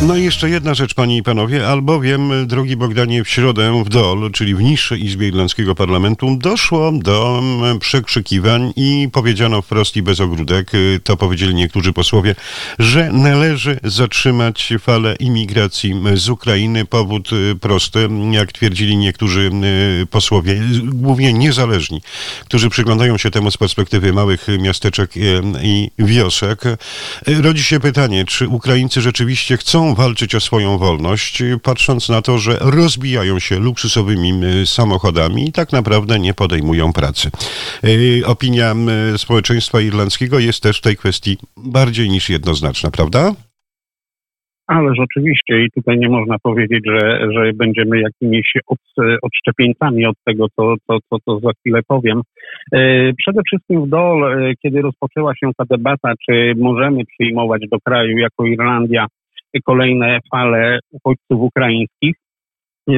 No 0.01 0.17
i 0.17 0.23
jeszcze 0.23 0.49
jedna 0.49 0.73
rzecz, 0.73 0.93
panie 0.93 1.17
i 1.17 1.23
panowie, 1.23 1.67
albowiem, 1.67 2.47
drogi 2.47 2.75
Bogdanie, 2.75 3.23
w 3.23 3.29
środę 3.29 3.83
w 3.85 3.89
DOL, 3.89 4.31
czyli 4.31 4.55
w 4.55 4.61
niższej 4.61 5.05
Izbie 5.05 5.27
Irlandzkiego 5.27 5.75
Parlamentu, 5.75 6.37
doszło 6.37 6.91
do 6.91 7.39
mm, 7.39 7.79
przekrzykiwań 7.79 8.73
i 8.75 9.09
powiedziano 9.11 9.61
wprost 9.61 9.95
i 9.95 10.01
bez 10.01 10.19
ogródek, 10.19 10.73
y, 10.75 10.99
to 11.03 11.17
powiedzieli 11.17 11.55
niektórzy 11.55 11.93
posłowie, 11.93 12.35
że 12.79 13.11
należy 13.11 13.79
zatrzymać 13.83 14.73
falę 14.79 15.15
imigracji 15.19 15.95
z 16.13 16.29
Ukrainy. 16.29 16.85
Powód 16.85 17.29
y, 17.33 17.55
prosty, 17.55 18.09
jak 18.31 18.51
twierdzili 18.51 18.97
niektórzy 18.97 19.51
y, 20.01 20.05
posłowie, 20.05 20.61
głównie 20.83 21.33
niezależni, 21.33 22.01
którzy 22.45 22.69
przyglądają 22.69 23.17
się 23.17 23.31
temu 23.31 23.51
z 23.51 23.57
perspektywy 23.57 24.13
małych 24.13 24.47
miasteczek 24.59 25.17
y, 25.17 25.41
i 25.63 25.91
wiosek. 25.99 26.65
Y, 26.65 26.77
Rodzi 27.41 27.63
się 27.63 27.79
pytanie, 27.79 28.25
czy 28.25 28.47
Ukraińcy 28.47 29.01
rzeczywiście 29.01 29.57
chcą 29.57 29.90
walczyć 29.95 30.35
o 30.35 30.39
swoją 30.39 30.77
wolność, 30.77 31.43
patrząc 31.63 32.09
na 32.09 32.21
to, 32.21 32.37
że 32.37 32.57
rozbijają 32.61 33.39
się 33.39 33.59
luksusowymi 33.59 34.31
samochodami 34.65 35.49
i 35.49 35.51
tak 35.51 35.71
naprawdę 35.71 36.19
nie 36.19 36.33
podejmują 36.33 36.93
pracy. 36.93 37.29
Y, 37.83 38.25
Opinia 38.25 38.75
społeczeństwa 39.17 39.81
irlandzkiego 39.81 40.39
jest 40.39 40.63
też 40.63 40.77
w 40.77 40.81
tej 40.81 40.97
kwestii 40.97 41.37
bardziej 41.57 42.09
niż 42.09 42.29
jednoznaczna, 42.29 42.91
prawda? 42.91 43.31
Ależ 44.67 44.99
oczywiście 44.99 45.63
i 45.63 45.71
tutaj 45.75 45.97
nie 45.97 46.09
można 46.09 46.35
powiedzieć, 46.43 46.79
że, 46.85 47.31
że 47.31 47.53
będziemy 47.53 48.01
jakimiś 48.01 48.53
od, 48.67 48.79
odszczepieńcami 49.21 50.05
od 50.05 50.15
tego, 50.25 50.45
co, 50.55 50.75
co, 50.87 50.97
co, 51.09 51.17
co 51.25 51.39
za 51.39 51.49
chwilę 51.59 51.79
powiem. 51.87 52.21
E, 52.73 53.11
Przede 53.17 53.41
wszystkim 53.47 53.85
w 53.85 53.89
DOL, 53.89 54.23
e, 54.23 54.53
kiedy 54.63 54.81
rozpoczęła 54.81 55.35
się 55.35 55.49
ta 55.57 55.63
debata, 55.69 56.13
czy 56.25 56.53
możemy 56.57 57.05
przyjmować 57.05 57.61
do 57.71 57.77
kraju 57.85 58.17
jako 58.17 58.45
Irlandia 58.45 59.05
kolejne 59.65 60.19
fale 60.31 60.79
uchodźców 60.91 61.41
ukraińskich, 61.41 62.15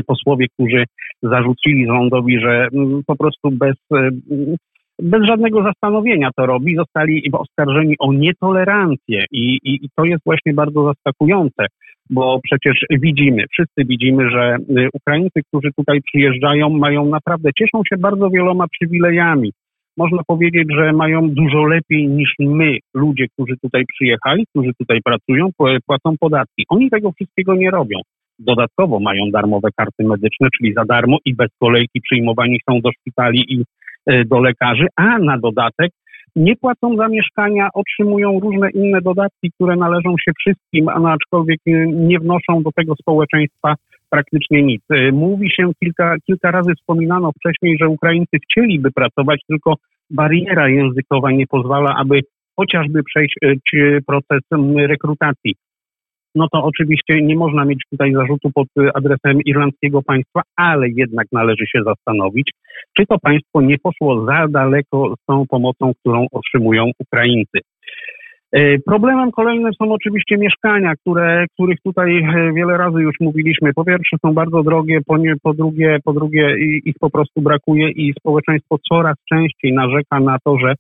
posłowie, 0.08 0.48
którzy 0.54 0.84
zarzucili 1.24 1.86
rządowi, 1.88 2.40
że 2.40 2.68
mm, 2.74 3.02
po 3.08 3.16
prostu 3.16 3.52
bez, 3.52 3.76
e, 3.92 3.98
mm, 3.98 4.56
bez 5.02 5.24
żadnego 5.28 5.64
zastanowienia 5.64 6.30
to 6.36 6.46
robi, 6.46 6.76
zostali 6.76 7.32
oskarżeni 7.32 7.96
o 8.00 8.14
nietolerancję 8.14 9.26
i, 9.32 9.60
i, 9.64 9.86
i 9.86 9.90
to 9.96 10.06
jest 10.06 10.24
właśnie 10.26 10.54
bardzo 10.54 10.84
zaskakujące, 10.86 11.66
bo 12.10 12.40
przecież 12.44 12.86
widzimy, 12.90 13.44
wszyscy 13.52 13.86
widzimy, 13.86 14.30
że 14.30 14.58
y, 14.70 14.90
Ukraińcy, 14.94 15.42
którzy 15.48 15.70
tutaj 15.78 16.02
przyjeżdżają, 16.02 16.70
mają 16.70 17.06
naprawdę, 17.06 17.50
cieszą 17.60 17.82
się 17.90 17.98
bardzo 17.98 18.30
wieloma 18.30 18.66
przywilejami. 18.68 19.52
Można 19.98 20.22
powiedzieć, 20.28 20.68
że 20.78 20.94
mają 20.94 21.30
dużo 21.30 21.64
lepiej 21.64 22.08
niż 22.08 22.34
my, 22.40 22.78
ludzie, 22.94 23.28
którzy 23.28 23.54
tutaj 23.62 23.84
przyjechali, 23.86 24.46
którzy 24.50 24.72
tutaj 24.80 25.02
pracują, 25.02 25.50
pł- 25.60 25.80
płacą 25.86 26.16
podatki. 26.20 26.66
Oni 26.70 26.90
tego 26.90 27.12
wszystkiego 27.12 27.56
nie 27.56 27.72
robią. 27.72 28.00
Dodatkowo 28.40 29.00
mają 29.00 29.32
darmowe 29.32 29.70
karty 29.76 30.04
medyczne, 30.04 30.48
czyli 30.58 30.74
za 30.74 30.86
darmo 30.86 31.18
i 31.26 31.36
bez 31.36 31.50
kolejki 31.60 32.02
przyjmowani 32.02 32.60
są 32.70 32.82
do 32.82 32.92
szpitali 32.92 33.46
i 33.54 33.64
e, 34.06 34.26
do 34.26 34.40
lekarzy, 34.40 34.88
a 34.96 35.20
na 35.20 35.38
dodatek 35.38 35.92
nie 36.36 36.56
płacą 36.56 36.96
za 36.96 37.08
mieszkania, 37.08 37.70
otrzymują 37.74 38.40
różne 38.40 38.70
inne 38.72 39.02
dodatki, 39.02 39.52
które 39.52 39.76
należą 39.76 40.16
się 40.26 40.32
wszystkim, 40.40 40.90
a 40.90 41.14
aczkolwiek 41.14 41.60
e, 41.68 41.88
nie 41.88 42.20
wnoszą 42.20 42.64
do 42.64 42.70
tego 42.76 42.96
społeczeństwa 42.96 43.76
praktycznie 44.14 44.64
nic. 44.64 44.82
E, 44.90 45.12
Mówi 45.12 45.52
się 45.52 45.72
kilka, 45.84 46.16
kilka 46.28 46.52
razy 46.52 46.72
wspominano 46.76 47.32
wcześniej, 47.32 47.78
że 47.82 47.88
Ukraińcy 47.88 48.38
chcieliby 48.44 48.92
pracować, 48.92 49.42
tylko 49.48 49.74
bariera 50.10 50.70
językowa 50.70 51.32
nie 51.32 51.48
pozwala, 51.48 51.96
aby 51.98 52.20
chociażby 52.60 53.04
przejść 53.04 53.36
ci- 53.70 54.04
proces 54.08 54.42
rekrutacji. 54.76 55.56
No 56.36 56.48
to 56.52 56.64
oczywiście 56.64 57.22
nie 57.22 57.36
można 57.36 57.66
mieć 57.66 57.80
tutaj 57.92 58.14
zarzutu 58.14 58.52
pod 58.52 58.68
e, 58.80 58.98
adresem 58.98 59.42
irlandzkiego 59.46 60.02
państwa, 60.02 60.42
ale 60.56 60.90
jednak 60.90 61.28
należy 61.32 61.66
się 61.68 61.80
zastanowić, 61.86 62.52
czy 62.98 63.06
to 63.06 63.20
państwo 63.20 63.62
nie 63.62 63.78
poszło 63.84 64.26
za 64.26 64.48
daleko 64.48 65.14
z 65.22 65.26
tą 65.26 65.46
pomocą, 65.50 65.92
którą 66.00 66.26
otrzymują 66.32 66.92
Ukraińcy. 67.00 67.60
E, 68.54 68.80
Problemem 68.80 69.32
kolejnym 69.32 69.74
są 69.74 69.94
oczywiście 69.94 70.38
mieszkania, 70.38 70.96
które, 70.96 71.46
których 71.54 71.78
tutaj 71.84 72.18
e, 72.18 72.54
wiele 72.54 72.78
razy 72.78 73.00
już 73.02 73.16
mówiliśmy. 73.20 73.74
Po 73.74 73.86
pierwsze 73.86 74.18
są 74.22 74.34
bardzo 74.34 74.64
drogie, 74.64 75.00
po, 75.06 75.18
nie, 75.18 75.34
po 75.44 75.54
drugie, 75.54 75.98
po 76.04 76.14
drugie 76.14 76.56
ich 76.86 76.96
po 77.00 77.10
prostu 77.10 77.42
brakuje 77.42 77.92
i 77.92 78.14
społeczeństwo 78.20 78.78
coraz 78.90 79.16
częściej 79.30 79.74
narzeka 79.74 80.20
na 80.20 80.38
to, 80.46 80.58
że 80.58 80.74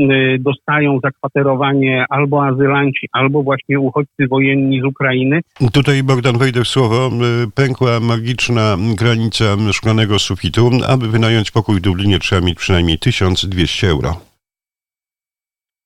y, 0.00 0.38
dostają 0.38 0.98
zakwaterowanie 1.02 2.04
albo 2.08 2.46
azylanci, 2.46 3.08
albo 3.12 3.42
właśnie 3.42 3.80
uchodźcy 3.80 4.28
wojenni 4.28 4.80
z 4.80 4.84
Ukrainy. 4.84 5.40
Tutaj, 5.72 6.02
Bogdan, 6.02 6.38
wejdę 6.38 6.64
w 6.64 6.68
słowo. 6.68 7.10
Pękła 7.54 8.00
magiczna 8.00 8.76
granica 8.98 9.44
szklanego 9.72 10.18
sufitu. 10.18 10.70
Aby 10.88 11.08
wynająć 11.08 11.50
pokój 11.50 11.76
w 11.76 11.80
Dublinie 11.80 12.18
trzeba 12.18 12.46
mieć 12.46 12.58
przynajmniej 12.58 12.98
1200 12.98 13.88
euro. 13.88 14.29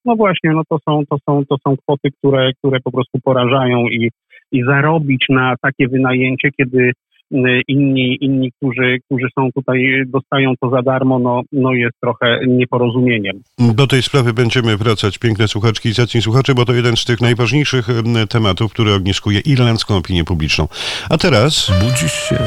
No 0.04 0.16
właśnie, 0.16 0.50
no 0.50 0.62
to 0.68 0.78
są, 0.88 1.02
to 1.10 1.16
są, 1.28 1.42
to 1.48 1.56
są 1.66 1.76
kwoty, 1.76 2.10
które, 2.18 2.52
które 2.52 2.80
po 2.80 2.90
prostu 2.90 3.18
porażają 3.24 3.86
i, 3.88 4.10
i 4.52 4.62
zarobić 4.62 5.26
na 5.28 5.54
takie 5.62 5.88
wynajęcie, 5.88 6.50
kiedy 6.56 6.92
y, 7.34 7.62
inni, 7.68 8.18
inni 8.20 8.52
którzy, 8.52 8.98
którzy 9.06 9.26
są 9.38 9.48
tutaj, 9.54 10.02
dostają 10.06 10.52
to 10.60 10.70
za 10.70 10.82
darmo, 10.82 11.18
no, 11.18 11.42
no 11.52 11.72
jest 11.72 11.94
trochę 12.02 12.40
nieporozumieniem. 12.46 13.40
Do 13.58 13.86
tej 13.86 14.02
sprawy 14.02 14.32
będziemy 14.32 14.76
wracać, 14.76 15.18
piękne 15.18 15.48
słuchaczki 15.48 15.88
i 15.88 15.92
zacni 15.92 16.22
słuchacze, 16.22 16.54
bo 16.54 16.64
to 16.64 16.72
jeden 16.72 16.96
z 16.96 17.04
tych 17.04 17.20
najważniejszych 17.20 17.90
em, 17.90 18.26
tematów, 18.30 18.72
który 18.72 18.92
ogniskuje 18.92 19.40
irlandzką 19.40 19.96
opinię 19.96 20.24
publiczną. 20.24 20.68
A 21.10 21.18
teraz 21.18 21.70
Budzisz 21.80 22.28
się 22.28 22.38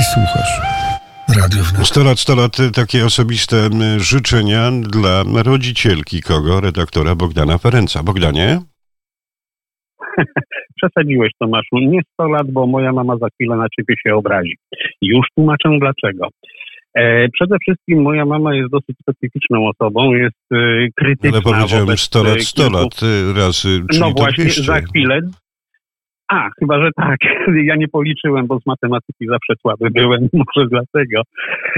i 0.00 0.02
słuchasz. 0.14 0.91
Radio 1.28 1.62
wnet. 1.62 1.86
100 1.86 2.04
lat, 2.04 2.18
100 2.18 2.34
lat, 2.36 2.60
y, 2.60 2.70
takie 2.70 3.04
osobiste 3.04 3.56
em, 3.56 3.98
życzenia 3.98 4.70
dla 4.90 5.22
rodzicielki 5.44 6.22
kogo? 6.22 6.60
Redaktora 6.60 7.14
Bogdana 7.14 7.58
Ferenca. 7.58 8.02
Bogdanie? 8.02 8.58
Przesadziłeś, 10.76 11.30
Tomaszu. 11.38 11.76
Nie 11.78 12.00
100 12.12 12.28
lat, 12.28 12.50
bo 12.50 12.66
moja 12.66 12.92
mama 12.92 13.16
za 13.16 13.26
chwilę 13.34 13.56
na 13.56 13.66
ciebie 13.76 13.94
się 14.06 14.14
obrazi. 14.14 14.56
Już 15.02 15.26
tłumaczę 15.36 15.68
dlaczego. 15.80 16.28
E, 16.94 17.28
przede 17.28 17.56
wszystkim 17.58 18.02
moja 18.02 18.24
mama 18.24 18.54
jest 18.54 18.70
dosyć 18.70 18.96
specyficzną 19.02 19.68
osobą, 19.68 20.12
jest 20.12 20.36
e, 20.52 20.56
krytyczna 20.96 21.30
Ale 21.30 21.42
powiedziałem 21.42 21.86
wobec 21.86 22.00
100 22.00 22.20
e, 22.20 22.24
lat, 22.24 22.40
100 22.40 22.62
kilku- 22.62 22.72
lat 22.72 23.02
y, 23.02 23.32
razy, 23.40 23.68
czyli 23.90 24.00
No 24.00 24.10
właśnie, 24.10 24.44
200. 24.44 24.62
za 24.62 24.80
chwilę. 24.80 25.20
A, 26.32 26.48
chyba, 26.60 26.84
że 26.84 26.90
tak. 26.96 27.18
Ja 27.70 27.76
nie 27.76 27.88
policzyłem, 27.88 28.46
bo 28.46 28.58
z 28.60 28.66
matematyki 28.66 29.26
zawsze 29.26 29.54
słaby 29.60 29.90
byłem, 29.90 30.28
może 30.42 30.68
dlatego. 30.68 31.22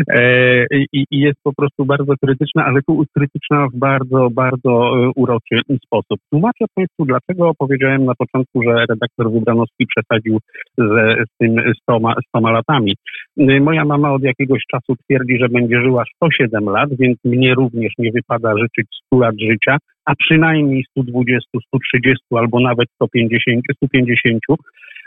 E, 0.09 0.67
i, 0.93 1.05
I 1.11 1.19
jest 1.19 1.39
po 1.43 1.53
prostu 1.53 1.85
bardzo 1.85 2.13
krytyczna, 2.25 2.65
ale 2.65 2.81
tu 2.83 3.05
krytyczna 3.17 3.67
w 3.75 3.79
bardzo, 3.79 4.29
bardzo 4.31 4.71
e, 4.71 5.11
uroczy 5.17 5.61
sposób. 5.85 6.21
Tłumaczę 6.31 6.65
Państwu, 6.75 7.05
dlaczego 7.05 7.53
powiedziałem 7.59 8.05
na 8.05 8.15
początku, 8.15 8.63
że 8.63 8.87
redaktor 8.89 9.33
Wybranowski 9.33 9.87
przesadził 9.87 10.39
z, 10.79 10.83
z 11.29 11.37
tym 11.39 11.57
100, 11.83 11.99
100 12.29 12.51
latami. 12.51 12.95
E, 13.39 13.61
Moja 13.61 13.85
mama 13.85 14.13
od 14.13 14.23
jakiegoś 14.23 14.63
czasu 14.73 14.97
twierdzi, 15.05 15.39
że 15.39 15.49
będzie 15.49 15.81
żyła 15.83 16.05
107 16.17 16.65
lat, 16.65 16.89
więc 16.99 17.19
mnie 17.25 17.55
również 17.55 17.93
nie 17.99 18.13
wypada 18.13 18.53
życzyć 18.59 18.87
100 19.07 19.19
lat 19.19 19.35
życia, 19.41 19.77
a 20.05 20.15
przynajmniej 20.15 20.85
120, 20.91 21.49
130 21.67 22.25
albo 22.31 22.61
nawet 22.61 22.89
150, 22.95 23.65
150 23.77 24.41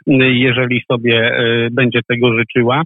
jeżeli 0.07 0.81
sobie 0.91 1.15
e, 1.15 1.67
będzie 1.71 1.99
tego 2.07 2.37
życzyła. 2.37 2.81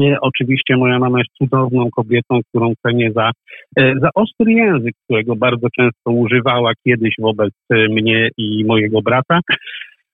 E, 0.00 0.20
Oczywiście 0.20 0.76
moja 0.76 0.98
mama 0.98 1.18
jest 1.18 1.30
cudowną 1.38 1.90
kobietą, 1.90 2.40
którą 2.48 2.72
cenię 2.86 3.12
za, 3.12 3.30
za 3.76 4.10
ostry 4.14 4.52
język, 4.52 4.94
którego 5.04 5.36
bardzo 5.36 5.66
często 5.76 6.10
używała 6.10 6.72
kiedyś 6.84 7.14
wobec 7.18 7.52
mnie 7.70 8.28
i 8.36 8.64
mojego 8.64 9.02
brata. 9.02 9.40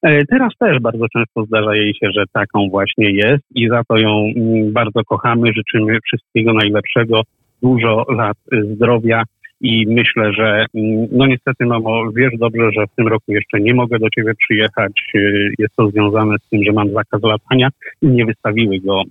Teraz 0.02 0.52
też 0.60 0.78
bardzo 0.80 1.06
często 1.12 1.44
zdarza 1.44 1.76
jej 1.76 1.94
się, 1.94 2.10
że 2.16 2.24
taką 2.32 2.68
właśnie 2.68 3.10
jest 3.10 3.44
i 3.54 3.68
za 3.68 3.82
to 3.88 3.96
ją 3.96 4.32
mm, 4.36 4.72
bardzo 4.72 5.04
kochamy. 5.04 5.52
Życzymy 5.56 5.98
wszystkiego 6.04 6.52
najlepszego, 6.52 7.22
dużo 7.62 8.04
lat 8.08 8.36
zdrowia 8.74 9.22
i 9.62 9.86
myślę, 9.86 10.32
że 10.32 10.66
mm, 10.74 11.08
no 11.12 11.26
niestety 11.26 11.66
mamo, 11.66 12.12
wiesz 12.12 12.32
dobrze, 12.38 12.70
że 12.72 12.86
w 12.86 12.94
tym 12.96 13.08
roku 13.08 13.32
jeszcze 13.32 13.60
nie 13.60 13.74
mogę 13.74 13.98
do 13.98 14.10
ciebie 14.10 14.34
przyjechać. 14.34 14.92
E, 15.14 15.18
Jest 15.58 15.76
to 15.76 15.90
związane 15.90 16.38
z 16.38 16.48
tym, 16.48 16.64
że 16.64 16.72
mam 16.72 16.90
zakaz 16.90 17.22
latania 17.22 17.68
i 18.02 18.06
nie 18.06 18.24
wystawiły 18.24 18.80
go 18.80 19.02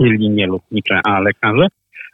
linie 0.00 0.46
lotnicze, 0.46 1.00
a 1.04 1.20
lekarze. 1.20 1.66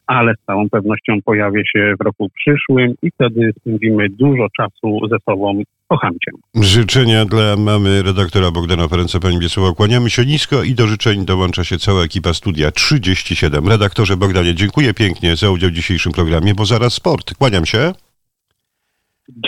Ale 0.07 0.35
z 0.35 0.47
całą 0.47 0.69
pewnością 0.71 1.23
pojawię 1.25 1.62
się 1.76 1.95
w 2.00 2.04
roku 2.04 2.28
przyszłym 2.35 2.95
i 3.02 3.11
wtedy 3.11 3.52
spędzimy 3.61 4.09
dużo 4.09 4.47
czasu 4.57 5.00
ze 5.11 5.16
sobą. 5.25 5.62
Kocham 5.94 6.12
cię. 6.12 6.62
Życzenia 6.62 7.24
dla 7.24 7.56
mamy 7.56 8.02
redaktora 8.02 8.50
Bogdana 8.50 8.88
Ferenca, 8.88 9.20
pani 9.20 9.38
Wiesława. 9.38 9.72
Kłaniamy 9.72 10.10
się 10.10 10.26
nisko 10.26 10.62
i 10.62 10.74
do 10.74 10.86
życzeń 10.86 11.24
dołącza 11.24 11.64
się 11.64 11.78
cała 11.78 12.02
ekipa 12.02 12.34
Studia 12.34 12.70
37. 12.70 13.68
Redaktorze 13.68 14.16
Bogdanie, 14.16 14.54
dziękuję 14.54 14.94
pięknie 14.94 15.36
za 15.36 15.50
udział 15.50 15.70
w 15.70 15.72
dzisiejszym 15.72 16.12
programie, 16.12 16.54
bo 16.54 16.66
zaraz 16.66 16.94
sport. 16.94 17.34
Kłaniam 17.34 17.66
się. 17.66 17.92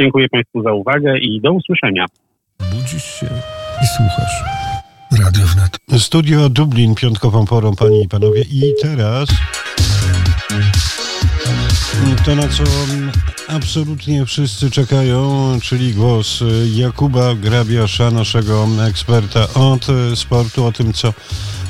Dziękuję 0.01 0.29
Państwu 0.29 0.63
za 0.63 0.73
uwagę 0.73 1.19
i 1.19 1.41
do 1.41 1.53
usłyszenia. 1.53 2.07
Budzisz 2.59 3.05
się 3.05 3.27
i 3.83 3.87
słuchasz. 3.97 4.35
Radio 5.25 5.47
wnet. 5.47 6.03
Studio 6.03 6.49
Dublin 6.49 6.95
piątkową 6.95 7.47
porą, 7.47 7.77
panie 7.77 8.03
i 8.03 8.09
panowie. 8.09 8.43
I 8.43 8.75
teraz 8.83 9.29
to, 12.25 12.35
na 12.35 12.49
co 12.49 12.65
absolutnie 13.49 14.27
wszyscy 14.27 14.71
czekają, 14.71 15.59
czyli 15.63 15.95
głos 15.95 16.41
Jakuba 16.75 17.35
Grabiasza, 17.35 18.11
naszego 18.11 18.67
eksperta 18.89 19.55
od 19.55 19.87
sportu, 20.15 20.65
o 20.65 20.73
tym, 20.73 20.93
co 20.93 21.15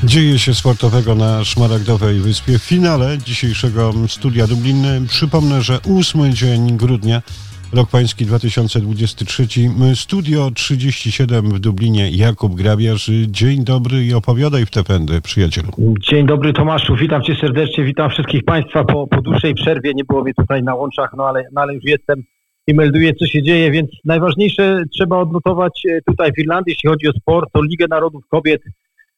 dzieje 0.05 0.39
się 0.39 0.55
sportowego 0.55 1.15
na 1.15 1.45
Szmaragdowej 1.45 2.21
Wyspie. 2.21 2.59
W 2.59 2.63
finale 2.63 3.19
dzisiejszego 3.19 3.95
Studia 4.09 4.47
Dublin 4.47 4.87
przypomnę, 5.09 5.63
że 5.63 5.81
ósmy 5.81 6.35
dzień 6.35 6.77
grudnia 6.77 7.23
Rok 7.73 7.91
Pański 7.91 8.27
2023, 8.27 9.47
Studio 9.95 10.51
37 10.51 11.45
w 11.51 11.59
Dublinie, 11.59 12.11
Jakub 12.11 12.55
Grabiarz. 12.55 13.11
Dzień 13.27 13.65
dobry 13.65 14.05
i 14.05 14.15
opowiadaj 14.15 14.67
w 14.67 14.71
te 14.71 14.85
pędy, 14.85 15.21
przyjacielu. 15.21 15.69
Dzień 16.01 16.27
dobry 16.27 16.53
Tomaszu, 16.53 16.97
witam 16.97 17.23
Cię 17.23 17.35
serdecznie, 17.41 17.85
witam 17.85 18.11
wszystkich 18.11 18.45
Państwa 18.45 18.85
po, 18.85 19.07
po 19.07 19.23
dłuższej 19.23 19.55
przerwie, 19.55 19.95
nie 19.95 20.05
było 20.05 20.23
mnie 20.23 20.35
tutaj 20.35 20.63
na 20.63 20.75
łączach, 20.75 21.11
no 21.17 21.25
ale, 21.25 21.45
no 21.53 21.61
ale 21.61 21.75
już 21.75 21.85
jestem 21.85 22.23
i 22.67 22.75
melduję 22.75 23.15
co 23.15 23.27
się 23.27 23.43
dzieje, 23.43 23.71
więc 23.71 23.91
najważniejsze 24.05 24.83
trzeba 24.93 25.19
odnotować 25.19 25.83
e, 25.87 26.03
tutaj 26.03 26.33
w 26.33 26.39
Irlandii, 26.39 26.73
jeśli 26.73 26.89
chodzi 26.89 27.09
o 27.09 27.13
sport, 27.13 27.53
to 27.53 27.63
Ligę 27.63 27.87
Narodów 27.91 28.25
Kobiet, 28.29 28.63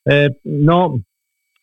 E, 0.08 0.28
no 0.44 0.98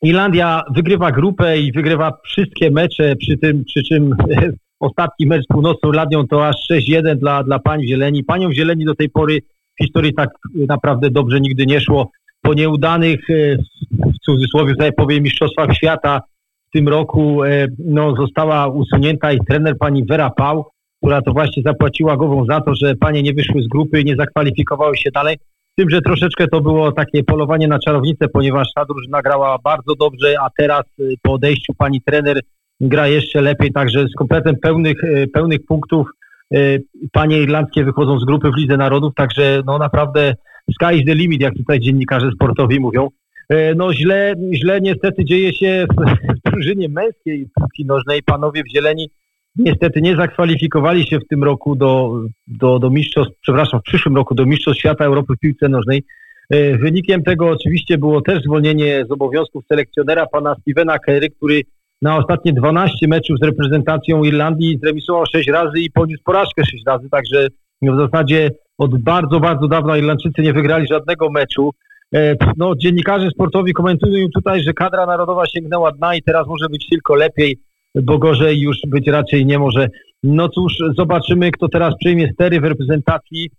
Irlandia 0.01 0.63
wygrywa 0.75 1.11
grupę 1.11 1.59
i 1.59 1.71
wygrywa 1.71 2.17
wszystkie 2.23 2.71
mecze, 2.71 3.15
przy 3.15 3.37
tym, 3.37 3.65
przy 3.65 3.83
czym 3.83 4.13
e, 4.13 4.51
ostatni 4.79 5.27
mecz 5.27 5.43
z 5.43 5.47
Północną 5.47 5.89
Irlandią 5.89 6.27
to 6.27 6.47
aż 6.47 6.55
6-1 6.71 7.15
dla, 7.15 7.43
dla 7.43 7.59
pań 7.59 7.81
w 7.81 7.87
zieleni. 7.87 8.23
Paniom 8.23 8.51
w 8.51 8.55
zieleni 8.55 8.85
do 8.85 8.95
tej 8.95 9.09
pory 9.09 9.41
w 9.75 9.83
historii 9.83 10.13
tak 10.13 10.29
naprawdę 10.67 11.09
dobrze 11.09 11.41
nigdy 11.41 11.65
nie 11.65 11.81
szło. 11.81 12.11
Po 12.41 12.53
nieudanych, 12.53 13.29
e, 13.29 13.57
w 13.91 14.19
cudzysłowie 14.25 14.73
tutaj 14.73 14.93
powiem, 14.93 15.23
mistrzostwach 15.23 15.73
świata 15.73 16.21
w 16.69 16.71
tym 16.71 16.87
roku 16.87 17.43
e, 17.43 17.67
no, 17.79 18.15
została 18.15 18.67
usunięta 18.67 19.31
i 19.31 19.39
trener 19.45 19.77
pani 19.77 20.05
Vera 20.05 20.29
Pau, 20.29 20.65
która 21.01 21.21
to 21.21 21.31
właśnie 21.31 21.63
zapłaciła 21.63 22.17
głową 22.17 22.45
za 22.45 22.61
to, 22.61 22.75
że 22.75 22.95
panie 22.95 23.23
nie 23.23 23.33
wyszły 23.33 23.61
z 23.61 23.67
grupy 23.67 24.03
nie 24.03 24.15
zakwalifikowały 24.15 24.97
się 24.97 25.11
dalej. 25.11 25.37
Z 25.71 25.75
tym, 25.75 25.89
że 25.89 26.01
troszeczkę 26.01 26.47
to 26.47 26.61
było 26.61 26.91
takie 26.91 27.23
polowanie 27.23 27.67
na 27.67 27.79
czarownicę, 27.79 28.27
ponieważ 28.27 28.67
ta 28.75 28.85
drużyna 28.85 29.21
grała 29.21 29.57
bardzo 29.63 29.95
dobrze, 29.95 30.35
a 30.41 30.49
teraz 30.57 30.83
y, 30.99 31.13
po 31.21 31.33
odejściu 31.33 31.73
pani 31.73 32.01
trener 32.01 32.41
gra 32.81 33.07
jeszcze 33.07 33.41
lepiej, 33.41 33.71
także 33.71 34.07
z 34.07 34.15
kompletem 34.15 34.55
pełnych, 34.61 35.03
y, 35.03 35.27
pełnych 35.33 35.65
punktów 35.65 36.07
y, 36.55 36.83
panie 37.11 37.41
irlandzkie 37.41 37.83
wychodzą 37.83 38.19
z 38.19 38.25
grupy 38.25 38.51
w 38.51 38.57
Lidze 38.57 38.77
Narodów, 38.77 39.13
także 39.15 39.61
no 39.65 39.77
naprawdę 39.77 40.35
sky 40.73 40.97
is 40.97 41.05
the 41.05 41.15
limit, 41.15 41.41
jak 41.41 41.53
tutaj 41.53 41.79
dziennikarze 41.79 42.31
sportowi 42.31 42.79
mówią. 42.79 43.09
E, 43.49 43.75
No 43.75 43.93
źle, 43.93 44.33
źle 44.53 44.81
niestety 44.81 45.25
dzieje 45.25 45.53
się 45.53 45.85
w, 45.97 46.49
drużynie 46.51 46.89
męskiej 46.89 47.47
piłki 47.57 47.85
nożnej. 47.85 48.23
Panowie 48.23 48.63
w 48.63 48.75
zieleni 48.75 49.09
niestety 49.55 50.01
nie 50.01 50.15
zakwalifikowali 50.15 51.07
się 51.07 51.19
w 51.19 51.27
tym 51.27 51.43
roku 51.43 51.75
do, 51.75 52.21
do, 52.47 52.79
do 52.79 52.89
mistrzostw, 52.89 53.33
przepraszam, 53.41 53.79
w 53.79 53.83
przyszłym 53.83 54.15
roku 54.15 54.35
do 54.35 54.45
mistrzostw 54.45 54.79
świata 54.79 55.05
Europy 55.05 55.33
w 55.35 55.39
piłce 55.39 55.69
nożnej. 55.69 56.03
E, 56.49 56.77
Wynikiem 56.77 57.23
tego 57.23 57.49
oczywiście 57.49 57.97
było 57.97 58.21
też 58.21 58.43
zwolnienie 58.43 59.05
z 59.09 59.11
obowiązków 59.11 59.65
selekcjonera 59.67 60.25
pana 60.25 60.55
Stevena 60.61 60.99
Kerry, 60.99 61.29
który 61.29 61.61
na 62.05 62.17
ostatnie 62.17 62.53
12 62.53 63.07
meczów 63.07 63.37
z 63.39 63.43
reprezentacją 63.43 64.23
Irlandii 64.23 64.79
zremisował 64.83 65.23
6 65.25 65.49
razy 65.49 65.79
i 65.79 65.91
poniósł 65.91 66.23
porażkę 66.23 66.65
6 66.65 66.83
razy, 66.87 67.09
także 67.09 67.47
w 67.81 67.99
zasadzie 67.99 68.49
od 68.77 69.03
bardzo, 69.03 69.39
bardzo 69.39 69.67
dawna 69.67 69.97
Irlandczycy 69.97 70.41
nie 70.41 70.53
wygrali 70.53 70.87
żadnego 70.87 71.29
meczu. 71.29 71.71
E, 72.15 72.35
No, 72.57 72.75
dziennikarze 72.75 73.29
sportowi 73.29 73.73
komentują 73.73 74.27
tutaj, 74.33 74.63
że 74.63 74.73
kadra 74.73 75.05
narodowa 75.05 75.45
sięgnęła 75.45 75.91
dna 75.91 76.15
i 76.15 76.21
teraz 76.23 76.47
może 76.47 76.65
być 76.69 76.89
tylko 76.89 77.15
lepiej, 77.15 77.57
bo 77.95 78.17
gorzej 78.17 78.59
już 78.59 78.77
być 78.87 79.07
raczej 79.07 79.45
nie 79.45 79.59
może. 79.59 79.89
No 80.23 80.49
cóż, 80.49 80.73
zobaczymy, 80.97 81.51
kto 81.51 81.67
teraz 81.67 81.93
przejmie 81.99 82.31
stery 82.33 82.61
w 82.61 82.63
reprezentacji, 82.63 83.49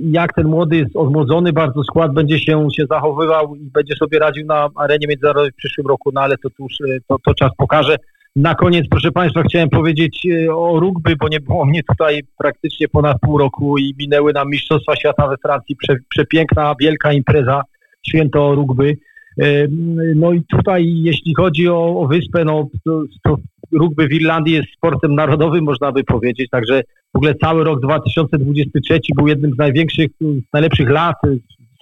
jak 0.00 0.34
ten 0.34 0.46
młody, 0.46 0.86
odmłodzony 0.94 1.52
bardzo 1.52 1.82
skład 1.82 2.14
będzie 2.14 2.38
się, 2.38 2.68
się 2.76 2.86
zachowywał 2.90 3.56
i 3.56 3.70
będzie 3.70 3.94
sobie 3.96 4.18
radził 4.18 4.46
na 4.46 4.68
arenie 4.74 5.06
międzynarodowej 5.06 5.50
w 5.52 5.56
przyszłym 5.56 5.86
roku, 5.86 6.10
no 6.14 6.20
ale 6.20 6.36
to 6.38 6.50
cóż, 6.50 6.72
y, 6.80 7.00
to, 7.08 7.16
to 7.24 7.34
czas 7.34 7.50
pokaże. 7.58 7.96
Na 8.36 8.54
koniec, 8.54 8.86
proszę 8.90 9.12
Państwa, 9.12 9.42
chciałem 9.42 9.68
powiedzieć 9.68 10.26
y, 10.26 10.54
o 10.54 10.80
rugby, 10.80 11.16
bo 11.16 11.28
nie 11.28 11.40
było 11.40 11.66
mnie 11.66 11.82
tutaj 11.82 12.20
praktycznie 12.38 12.88
ponad 12.88 13.16
pół 13.20 13.38
roku 13.38 13.78
i 13.78 13.94
minęły 13.98 14.32
nam 14.32 14.48
Mistrzostwa 14.48 14.96
Świata 14.96 15.28
we 15.28 15.36
Francji. 15.36 15.76
Prze, 15.76 15.96
przepiękna, 16.08 16.74
wielka 16.80 17.12
impreza, 17.12 17.62
święto 18.06 18.54
rugby. 18.54 18.96
No 20.14 20.32
i 20.32 20.42
tutaj, 20.44 20.92
jeśli 21.02 21.34
chodzi 21.34 21.68
o, 21.68 22.00
o 22.00 22.06
wyspę, 22.06 22.44
no 22.44 22.68
to, 22.84 23.02
to 23.24 23.36
rugby 23.72 24.08
w 24.08 24.12
Irlandii 24.12 24.54
jest 24.54 24.68
sportem 24.76 25.14
narodowym, 25.14 25.64
można 25.64 25.92
by 25.92 26.04
powiedzieć, 26.04 26.50
także 26.50 26.82
w 27.14 27.16
ogóle 27.16 27.34
cały 27.34 27.64
rok 27.64 27.80
2023 27.80 29.00
był 29.16 29.28
jednym 29.28 29.54
z 29.54 29.58
największych, 29.58 30.10
z 30.20 30.52
najlepszych 30.52 30.90
lat 30.90 31.16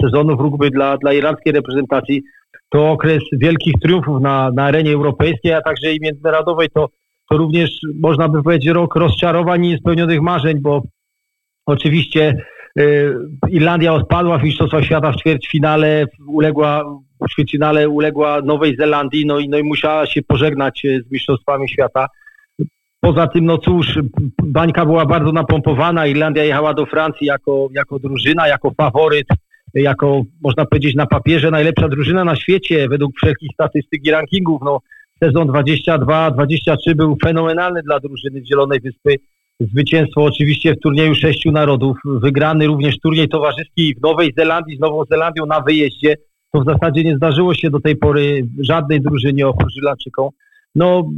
sezonów 0.02 0.40
rugby 0.40 0.70
dla, 0.70 0.96
dla 0.96 1.12
irlandzkiej 1.12 1.52
reprezentacji. 1.52 2.22
To 2.68 2.90
okres 2.90 3.22
wielkich 3.32 3.74
triumfów 3.82 4.20
na, 4.20 4.50
na 4.50 4.64
arenie 4.64 4.92
europejskiej, 4.92 5.52
a 5.52 5.60
także 5.60 5.94
i 5.94 6.00
międzynarodowej. 6.00 6.68
To, 6.74 6.88
to 7.30 7.36
również, 7.36 7.70
można 8.00 8.28
by 8.28 8.42
powiedzieć, 8.42 8.68
rok 8.68 8.96
rozczarowań 8.96 9.64
i 9.64 9.68
niespełnionych 9.68 10.20
marzeń, 10.20 10.60
bo 10.60 10.82
oczywiście 11.66 12.34
y, 12.78 13.14
Irlandia 13.48 13.94
odpadła 13.94 14.38
w 14.38 14.42
Mistrzostwach 14.42 14.84
Świata 14.84 15.12
w 15.12 15.16
ćwierćfinale, 15.16 16.04
uległa, 16.26 16.84
w 17.28 17.34
ćwierćfinale 17.34 17.88
uległa 17.88 18.40
Nowej 18.40 18.76
Zelandii, 18.76 19.26
no 19.26 19.38
i, 19.38 19.48
no 19.48 19.58
i 19.58 19.62
musiała 19.62 20.06
się 20.06 20.22
pożegnać 20.22 20.84
y, 20.84 21.02
z 21.08 21.12
Mistrzostwami 21.12 21.68
Świata. 21.68 22.06
Poza 23.00 23.26
tym, 23.26 23.44
no 23.44 23.58
cóż, 23.58 23.98
bańka 24.42 24.86
była 24.86 25.06
bardzo 25.06 25.32
napompowana. 25.32 26.06
Irlandia 26.06 26.44
jechała 26.44 26.74
do 26.74 26.86
Francji 26.86 27.26
jako, 27.26 27.68
jako 27.72 27.98
drużyna, 27.98 28.48
jako 28.48 28.70
faworyt, 28.76 29.26
jako, 29.74 30.22
można 30.42 30.66
powiedzieć, 30.66 30.94
na 30.94 31.06
papierze 31.06 31.50
najlepsza 31.50 31.88
drużyna 31.88 32.24
na 32.24 32.36
świecie 32.36 32.88
według 32.88 33.16
wszelkich 33.16 33.50
statystyk 33.54 34.06
i 34.06 34.10
rankingów. 34.10 34.60
No, 34.64 34.80
sezon 35.22 35.48
22-23 35.48 36.94
był 36.96 37.16
fenomenalny 37.24 37.82
dla 37.82 38.00
drużyny 38.00 38.46
Zielonej 38.46 38.80
Wyspy. 38.80 39.16
Zwycięstwo 39.60 40.24
oczywiście 40.24 40.74
w 40.74 40.80
turnieju 40.80 41.14
sześciu 41.14 41.52
narodów, 41.52 41.96
wygrany 42.04 42.66
również 42.66 42.98
turniej 42.98 43.28
towarzyski 43.28 43.94
w 43.94 44.02
Nowej 44.02 44.32
Zelandii 44.36 44.76
z 44.76 44.80
Nową 44.80 45.04
Zelandią 45.10 45.46
na 45.46 45.60
wyjeździe. 45.60 46.16
To 46.52 46.60
w 46.60 46.64
zasadzie 46.64 47.04
nie 47.04 47.16
zdarzyło 47.16 47.54
się 47.54 47.70
do 47.70 47.80
tej 47.80 47.96
pory 47.96 48.42
żadnej 48.60 49.00
drużynie 49.00 49.46
oprócz 49.46 49.76
Irlandczykom. 49.76 50.28
No, 50.74 51.10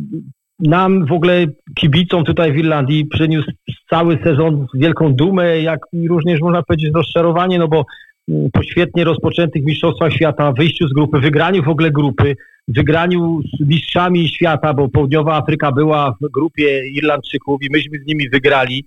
nam 0.60 1.06
w 1.06 1.12
ogóle 1.12 1.46
kibicom 1.74 2.24
tutaj 2.24 2.52
w 2.52 2.56
Irlandii 2.56 3.06
przyniósł 3.06 3.50
cały 3.90 4.18
sezon 4.24 4.66
wielką 4.74 5.14
dumę, 5.14 5.60
jak 5.60 5.80
i 5.92 6.08
również 6.08 6.40
można 6.40 6.62
powiedzieć 6.62 6.90
rozczarowanie, 6.94 7.58
no 7.58 7.68
bo 7.68 7.84
mm, 8.28 8.50
po 8.52 8.62
świetnie 8.62 9.04
rozpoczętych 9.04 9.64
Mistrzostwach 9.64 10.12
Świata, 10.12 10.52
wyjściu 10.52 10.88
z 10.88 10.92
grupy, 10.92 11.20
wygraniu 11.20 11.62
w 11.62 11.68
ogóle 11.68 11.90
grupy, 11.90 12.36
wygraniu 12.68 13.40
z 13.60 13.68
mistrzami 13.68 14.28
świata, 14.28 14.74
bo 14.74 14.88
Południowa 14.88 15.36
Afryka 15.36 15.72
była 15.72 16.16
w 16.20 16.30
grupie 16.30 16.88
Irlandczyków 16.88 17.62
i 17.62 17.70
myśmy 17.70 17.98
z 17.98 18.06
nimi 18.06 18.28
wygrali. 18.28 18.84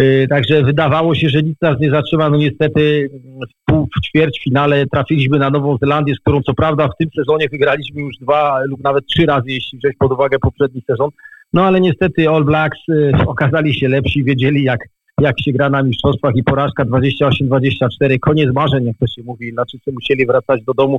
Y, 0.00 0.26
Także 0.30 0.62
wydawało 0.62 1.14
się, 1.14 1.28
że 1.28 1.42
nic 1.42 1.60
nas 1.60 1.80
nie 1.80 1.90
zatrzyma. 1.90 2.30
No 2.30 2.36
niestety 2.36 3.10
w, 3.22 3.64
pół, 3.64 3.86
w 3.96 4.06
ćwierćfinale 4.06 4.86
trafiliśmy 4.86 5.38
na 5.38 5.50
Nową 5.50 5.76
Zelandię, 5.82 6.14
z 6.14 6.20
którą 6.20 6.42
co 6.42 6.54
prawda 6.54 6.88
w 6.88 6.96
tym 6.98 7.08
sezonie 7.16 7.48
wygraliśmy 7.48 8.00
już 8.00 8.16
dwa 8.20 8.60
lub 8.64 8.84
nawet 8.84 9.06
trzy 9.06 9.26
razy, 9.26 9.50
jeśli 9.50 9.78
wziąć 9.78 9.94
pod 9.98 10.12
uwagę 10.12 10.38
poprzedni 10.38 10.82
sezon. 10.86 11.10
No 11.52 11.64
ale 11.64 11.80
niestety 11.80 12.28
All 12.28 12.44
Blacks 12.44 12.78
y, 12.88 13.12
okazali 13.26 13.74
się 13.74 13.88
lepsi, 13.88 14.24
wiedzieli 14.24 14.62
jak, 14.62 14.80
jak 15.20 15.40
się 15.40 15.52
gra 15.52 15.70
na 15.70 15.82
mistrzostwach 15.82 16.36
i 16.36 16.44
porażka 16.44 16.84
28-24, 16.84 18.18
koniec 18.20 18.54
marzeń, 18.54 18.84
jak 18.84 18.96
to 19.00 19.06
się 19.06 19.22
mówi. 19.22 19.48
Inaczycy 19.48 19.92
musieli 19.92 20.26
wracać 20.26 20.62
do 20.64 20.74
domu 20.74 20.98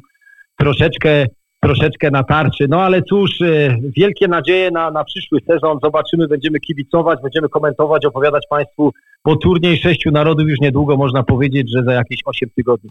troszeczkę 0.58 1.26
troszeczkę 1.66 2.12
na 2.12 2.24
tarczy. 2.24 2.66
No 2.70 2.82
ale 2.82 3.02
cóż, 3.02 3.42
e, 3.42 3.78
wielkie 3.98 4.28
nadzieje 4.28 4.72
na, 4.72 4.92
na 4.92 5.04
przyszły 5.04 5.40
sezon. 5.48 5.80
Zobaczymy, 5.84 6.28
będziemy 6.28 6.60
kibicować, 6.60 7.20
będziemy 7.24 7.50
komentować, 7.50 8.06
opowiadać 8.06 8.44
Państwu, 8.50 8.92
bo 9.26 9.36
turniej 9.36 9.78
sześciu 9.78 10.12
narodów 10.12 10.50
już 10.50 10.60
niedługo 10.60 10.98
można 10.98 11.24
powiedzieć, 11.24 11.72
że 11.72 11.84
za 11.84 11.94
jakieś 11.94 12.20
8 12.26 12.50
tygodni. 12.56 12.90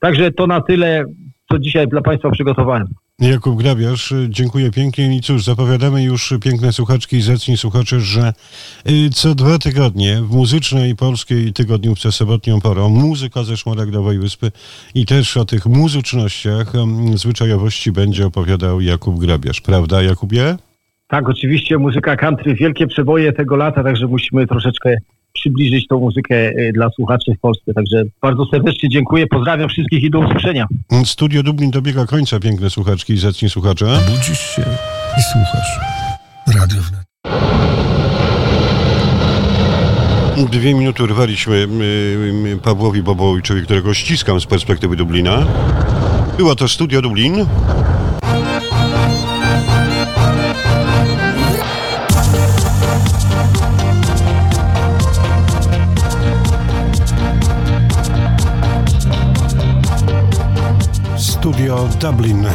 Także 0.00 0.30
to 0.30 0.46
na 0.46 0.60
tyle, 0.60 1.04
co 1.50 1.58
dzisiaj 1.58 1.88
dla 1.88 2.00
Państwa 2.00 2.30
przygotowałem. 2.30 2.86
Jakub 3.20 3.58
Grabiarz, 3.58 4.14
dziękuję 4.28 4.70
pięknie 4.70 5.16
i 5.16 5.20
cóż, 5.20 5.44
zapowiadamy 5.44 6.02
już 6.02 6.34
piękne 6.40 6.72
słuchaczki 6.72 7.16
i 7.16 7.22
zacni 7.22 7.56
słuchacze, 7.56 8.00
że 8.00 8.32
y, 8.90 9.10
co 9.14 9.34
dwa 9.34 9.58
tygodnie 9.58 10.22
w 10.22 10.30
muzycznej 10.30 10.96
polskiej 10.96 11.52
tygodniówce 11.52 12.12
sobotnią 12.12 12.60
porą 12.60 12.88
muzyka 12.88 13.44
ze 13.44 13.56
Szmaragdowej 13.56 14.18
Wyspy 14.18 14.52
i 14.94 15.06
też 15.06 15.36
o 15.36 15.44
tych 15.44 15.66
muzycznościach, 15.66 16.74
em, 16.74 17.18
zwyczajowości 17.18 17.92
będzie 17.92 18.26
opowiadał 18.26 18.80
Jakub 18.80 19.18
Grabiarz. 19.18 19.60
Prawda 19.60 20.02
Jakubie? 20.02 20.56
Tak, 21.10 21.28
oczywiście 21.28 21.78
muzyka 21.78 22.16
country, 22.16 22.54
wielkie 22.54 22.86
przeboje 22.86 23.32
tego 23.32 23.56
lata, 23.56 23.84
także 23.84 24.06
musimy 24.06 24.46
troszeczkę 24.46 24.96
przybliżyć 25.32 25.86
tą 25.86 26.00
muzykę 26.00 26.36
e, 26.36 26.72
dla 26.72 26.90
słuchaczy 26.90 27.34
w 27.34 27.40
Polsce. 27.40 27.74
Także 27.74 28.02
bardzo 28.22 28.46
serdecznie 28.46 28.88
dziękuję, 28.88 29.26
pozdrawiam 29.26 29.68
wszystkich 29.68 30.02
i 30.02 30.10
do 30.10 30.18
usłyszenia. 30.18 30.66
Studio 31.04 31.42
Dublin 31.42 31.70
dobiega 31.70 32.06
końca, 32.06 32.40
piękne 32.40 32.70
słuchaczki 32.70 33.12
i 33.12 33.18
zacni 33.18 33.50
słuchacze. 33.50 33.86
Budzisz 34.10 34.40
się 34.40 34.62
i 35.18 35.22
słuchasz. 35.32 35.80
Radio 36.60 36.82
wnet. 36.82 37.10
Dwie 40.50 40.74
minuty 40.74 41.02
urwaliśmy 41.02 41.68
Pawłowi 42.62 43.02
Bobołowiczowi, 43.02 43.62
którego 43.62 43.94
ściskam 43.94 44.40
z 44.40 44.46
perspektywy 44.46 44.96
Dublina. 44.96 45.46
Było 46.38 46.54
to 46.56 46.68
Studio 46.68 47.02
Dublin. 47.02 47.46
Studio 61.70 61.88
Dublin. 62.00 62.46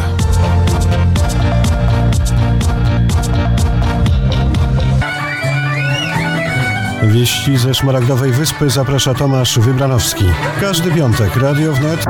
Wieści 7.04 7.58
ze 7.58 7.74
Szmaragdowej 7.74 8.32
Wyspy 8.32 8.70
zaprasza 8.70 9.14
Tomasz 9.14 9.60
Wybranowski. 9.60 10.26
Każdy 10.62 10.92
piątek 10.92 11.36
Radio 11.36 11.74
Wnet 11.74 12.06